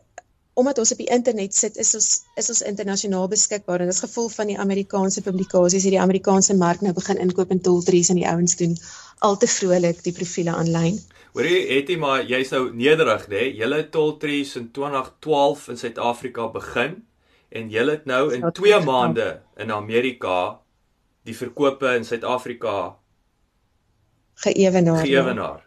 omdat 0.53 0.77
ons 0.81 0.91
op 0.91 0.99
die 0.99 1.09
internet 1.13 1.55
sit 1.55 1.77
is 1.79 1.93
ons 1.95 2.09
is 2.41 2.49
ons 2.53 2.63
internasionaal 2.67 3.29
beskikbaar 3.31 3.83
en 3.83 3.89
dit 3.89 3.95
is 3.95 4.03
gevolg 4.03 4.33
van 4.35 4.49
die 4.51 4.57
Amerikaanse 4.59 5.23
publikasies 5.25 5.85
hierdie 5.87 6.01
Amerikaanse 6.01 6.55
mark 6.57 6.81
nou 6.85 6.93
begin 6.97 7.21
inkoop 7.23 7.53
in 7.55 7.61
Toltrees 7.63 8.11
en 8.11 8.19
die 8.19 8.27
ouens 8.27 8.57
doen 8.59 8.75
al 9.27 9.37
te 9.37 9.47
vrolik 9.47 10.01
die 10.03 10.13
profile 10.17 10.55
aanlyn. 10.57 10.97
Hoorie, 11.31 11.61
het 11.69 11.89
jy 11.89 11.95
maar 12.01 12.25
jy's 12.27 12.51
nou 12.51 12.65
nederig 12.75 13.27
nê? 13.31 13.45
Julle 13.55 13.85
Toltrees 13.93 14.55
in 14.59 14.67
2012 14.75 15.69
in 15.71 15.79
Suid-Afrika 15.79 16.49
begin 16.51 16.97
en 17.49 17.69
julle 17.71 17.95
het 17.99 18.09
nou 18.09 18.25
in 18.35 18.43
2 18.43 18.81
maande 18.83 19.29
in 19.55 19.71
Amerika 19.71 20.59
die 21.27 21.37
verkope 21.37 21.95
in 21.95 22.07
Suid-Afrika 22.07 22.97
geëwenaar. 24.45 25.05
Geëwenaar. 25.05 25.59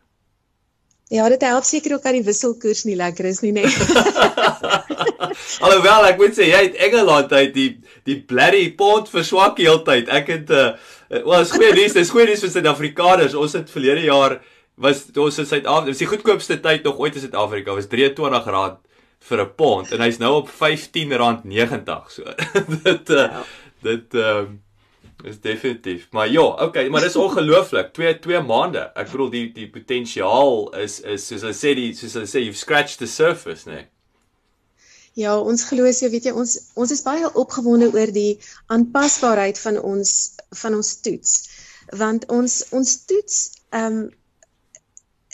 Ja, 1.13 1.29
dit 1.29 1.43
help 1.45 1.67
seker 1.69 1.93
ook 1.95 2.03
dat 2.03 2.17
die 2.17 2.25
wisselkoers 2.25 2.85
nie 2.89 2.97
lekker 2.97 3.29
is 3.29 3.43
nie, 3.45 3.53
nee. 3.53 3.69
Alhoewel 5.65 6.09
ek 6.09 6.19
moet 6.19 6.35
sê 6.37 6.49
jy 6.49 6.63
het 6.71 6.79
Engeland 6.87 7.33
uit 7.33 7.53
die 7.55 7.69
die 8.09 8.17
bloody 8.25 8.71
pond 8.79 9.11
verswak 9.13 9.61
heeltyd. 9.61 10.09
Ek 10.09 10.33
het 10.33 10.51
uh 10.51 10.73
wel 11.15 11.45
is 11.45 11.53
goeie 11.53 11.75
nuus, 11.77 11.95
dis 11.95 12.11
goeie 12.11 12.27
nuus 12.27 12.43
vir 12.43 12.51
Suid-Afrikaners. 12.55 13.37
Ons 13.39 13.55
het 13.59 13.71
verlede 13.71 14.07
jaar 14.09 14.39
was 14.81 15.05
ons 15.13 15.39
in 15.39 15.47
Suid-Afrika, 15.47 15.93
dis 15.93 16.03
die 16.03 16.11
goedkoopste 16.11 16.59
tyd 16.65 16.89
nog 16.89 16.99
ooit 16.99 17.15
in 17.15 17.27
Suid-Afrika 17.27 17.77
was 17.77 17.87
R23 17.87 18.81
vir 19.29 19.41
'n 19.41 19.55
pond 19.57 19.93
en 19.93 20.01
hy's 20.05 20.19
nou 20.19 20.33
op 20.41 20.51
R15.90. 20.51 22.11
So 22.11 22.25
dit 22.89 23.11
uh, 23.11 23.29
dit 23.83 24.15
ehm 24.15 24.39
um, 24.39 24.61
is 25.23 25.41
definitief. 25.41 26.07
Maar 26.11 26.31
ja, 26.31 26.43
okay, 26.43 26.89
maar 26.89 27.01
dis 27.01 27.17
ongelooflik. 27.17 27.93
2 27.93 28.19
2 28.19 28.43
maande. 28.43 28.91
Ek 28.95 29.11
bedoel 29.11 29.31
die 29.31 29.47
die 29.53 29.71
potensiaal 29.71 30.75
is 30.83 31.01
is 31.01 31.27
soos 31.27 31.45
hulle 31.47 31.57
sê 31.57 31.75
die 31.79 31.91
soos 31.95 32.17
hulle 32.19 32.31
sê 32.31 32.43
you've 32.45 32.59
scratched 32.59 32.99
the 32.99 33.07
surface, 33.07 33.69
né? 33.69 33.75
Nee. 33.75 33.89
Ja, 35.15 35.37
ons 35.39 35.63
glo 35.71 35.87
so, 35.95 36.09
weet 36.11 36.27
jy, 36.27 36.33
ons 36.35 36.57
ons 36.75 36.91
is 36.91 37.05
baie 37.07 37.29
opgewonde 37.39 37.93
oor 37.95 38.11
die 38.15 38.41
aanpasbaarheid 38.75 39.61
van 39.63 39.79
ons 39.79 40.35
van 40.63 40.75
ons 40.75 40.91
toets. 41.07 41.35
Want 42.01 42.27
ons 42.35 42.61
ons 42.75 42.99
toets 43.07 43.41
ehm 43.71 44.03
um, 44.03 44.05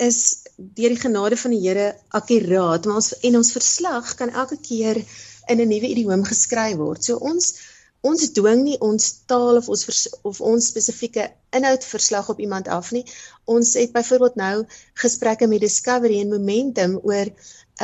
is 0.01 0.21
deur 0.57 0.95
die 0.95 1.01
genade 1.01 1.37
van 1.37 1.53
die 1.53 1.61
Here 1.61 1.89
akkuraat, 2.17 2.87
maar 2.87 3.01
ons 3.01 3.11
en 3.29 3.37
ons 3.41 3.53
verslag 3.53 4.15
kan 4.17 4.33
elke 4.43 4.57
keer 4.69 5.01
in 5.53 5.61
'n 5.61 5.69
nuwe 5.69 5.89
idioom 5.93 6.25
geskryf 6.25 6.77
word. 6.77 7.05
So 7.05 7.17
ons 7.17 7.53
ons 8.07 8.31
dwing 8.37 8.63
nie 8.65 8.79
ons 8.81 9.07
taal 9.31 9.61
of 9.61 9.69
ons 9.69 10.09
of 10.31 10.41
ons 10.41 10.71
spesifieke 10.73 11.27
inhoud 11.57 11.85
verslag 11.85 12.31
op 12.33 12.41
iemand 12.41 12.69
af 12.69 12.91
nie. 12.97 13.05
Ons 13.45 13.75
het 13.81 13.93
byvoorbeeld 13.93 14.39
nou 14.41 14.55
gesprekke 15.03 15.49
met 15.51 15.61
Discovery 15.61 16.21
en 16.21 16.33
Momentum 16.33 16.99
oor 17.03 17.29
'n 17.29 17.35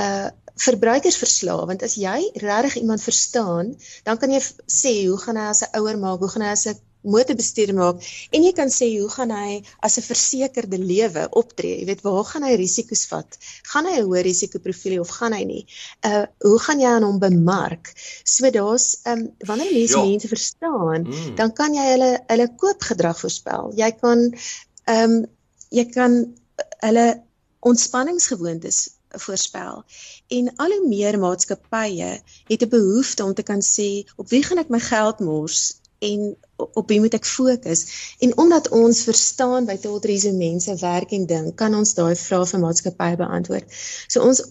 uh, 0.00 0.28
verbruikersverslae 0.56 1.66
want 1.68 1.82
as 1.84 1.98
jy 2.00 2.30
regtig 2.40 2.80
iemand 2.80 3.02
verstaan, 3.02 3.74
dan 4.04 4.18
kan 4.18 4.32
jy 4.32 4.40
sê 4.72 4.94
hoe 5.04 5.18
gaan 5.20 5.36
hy 5.36 5.48
as 5.52 5.62
'n 5.62 5.72
ouer 5.80 5.98
maak, 5.98 6.20
hoe 6.20 6.32
gaan 6.32 6.46
hy 6.48 6.52
as 6.56 6.66
'n 6.66 6.80
motorbestuur 7.02 7.72
maak 7.74 8.02
en 8.34 8.44
jy 8.46 8.52
kan 8.56 8.70
sê 8.72 8.88
hoe 8.98 9.10
gaan 9.10 9.30
hy 9.30 9.62
as 9.86 9.98
'n 9.98 10.06
versekerde 10.06 10.78
lewe 10.78 11.28
optree? 11.30 11.80
Jy 11.80 11.86
weet 11.90 12.02
waar 12.06 12.24
gaan 12.24 12.42
hy 12.42 12.54
risiko's 12.56 13.06
vat? 13.10 13.38
Gaan 13.72 13.86
hy 13.86 14.00
'n 14.00 14.06
hoë 14.08 14.22
risikoprofiel 14.26 15.00
of 15.00 15.10
gaan 15.18 15.32
hy 15.32 15.44
nie? 15.44 15.64
Uh 16.04 16.24
hoe 16.40 16.58
gaan 16.58 16.80
jy 16.80 16.90
aan 16.90 17.06
hom 17.06 17.18
bemark? 17.18 17.92
So 18.24 18.50
daar's 18.50 19.00
um 19.04 19.30
wanneer 19.38 19.72
mense 19.72 19.98
ja. 19.98 20.04
mense 20.04 20.28
verstaan, 20.28 21.06
mm. 21.06 21.36
dan 21.36 21.52
kan 21.52 21.74
jy 21.74 21.86
hulle 21.92 22.12
hulle 22.26 22.48
koopgedrag 22.56 23.20
voorspel. 23.20 23.72
Jy 23.76 23.90
kan 24.00 24.34
um 24.86 25.24
jy 25.70 25.84
kan 25.90 26.34
hulle 26.80 27.22
ontspanningsgewoontes 27.60 28.88
voorspel. 29.16 29.84
En 30.28 30.52
al 30.56 30.70
hoe 30.70 30.88
meer 30.88 31.18
maatskappye 31.18 32.20
het 32.50 32.62
'n 32.62 32.68
behoefte 32.68 33.24
om 33.24 33.34
te 33.34 33.42
kan 33.42 33.62
sê 33.62 34.04
op 34.16 34.28
wie 34.28 34.42
gaan 34.42 34.58
ek 34.58 34.68
my 34.68 34.80
geld 34.80 35.18
mors 35.20 35.80
en 35.98 36.36
op 36.56 36.88
wie 36.88 37.00
moet 37.00 37.14
ek 37.14 37.24
fokus? 37.24 38.14
En 38.18 38.36
omdat 38.36 38.68
ons 38.68 39.02
verstaan 39.02 39.66
by 39.68 39.76
Toltrees 39.80 40.24
hoe 40.28 40.36
mense 40.36 40.76
werk 40.80 41.12
en 41.16 41.26
dink, 41.26 41.56
kan 41.56 41.74
ons 41.74 41.94
daai 41.94 42.16
vrae 42.16 42.46
vir 42.46 42.60
maatskappye 42.62 43.16
beantwoord. 43.20 43.76
So 44.08 44.20
ons 44.26 44.42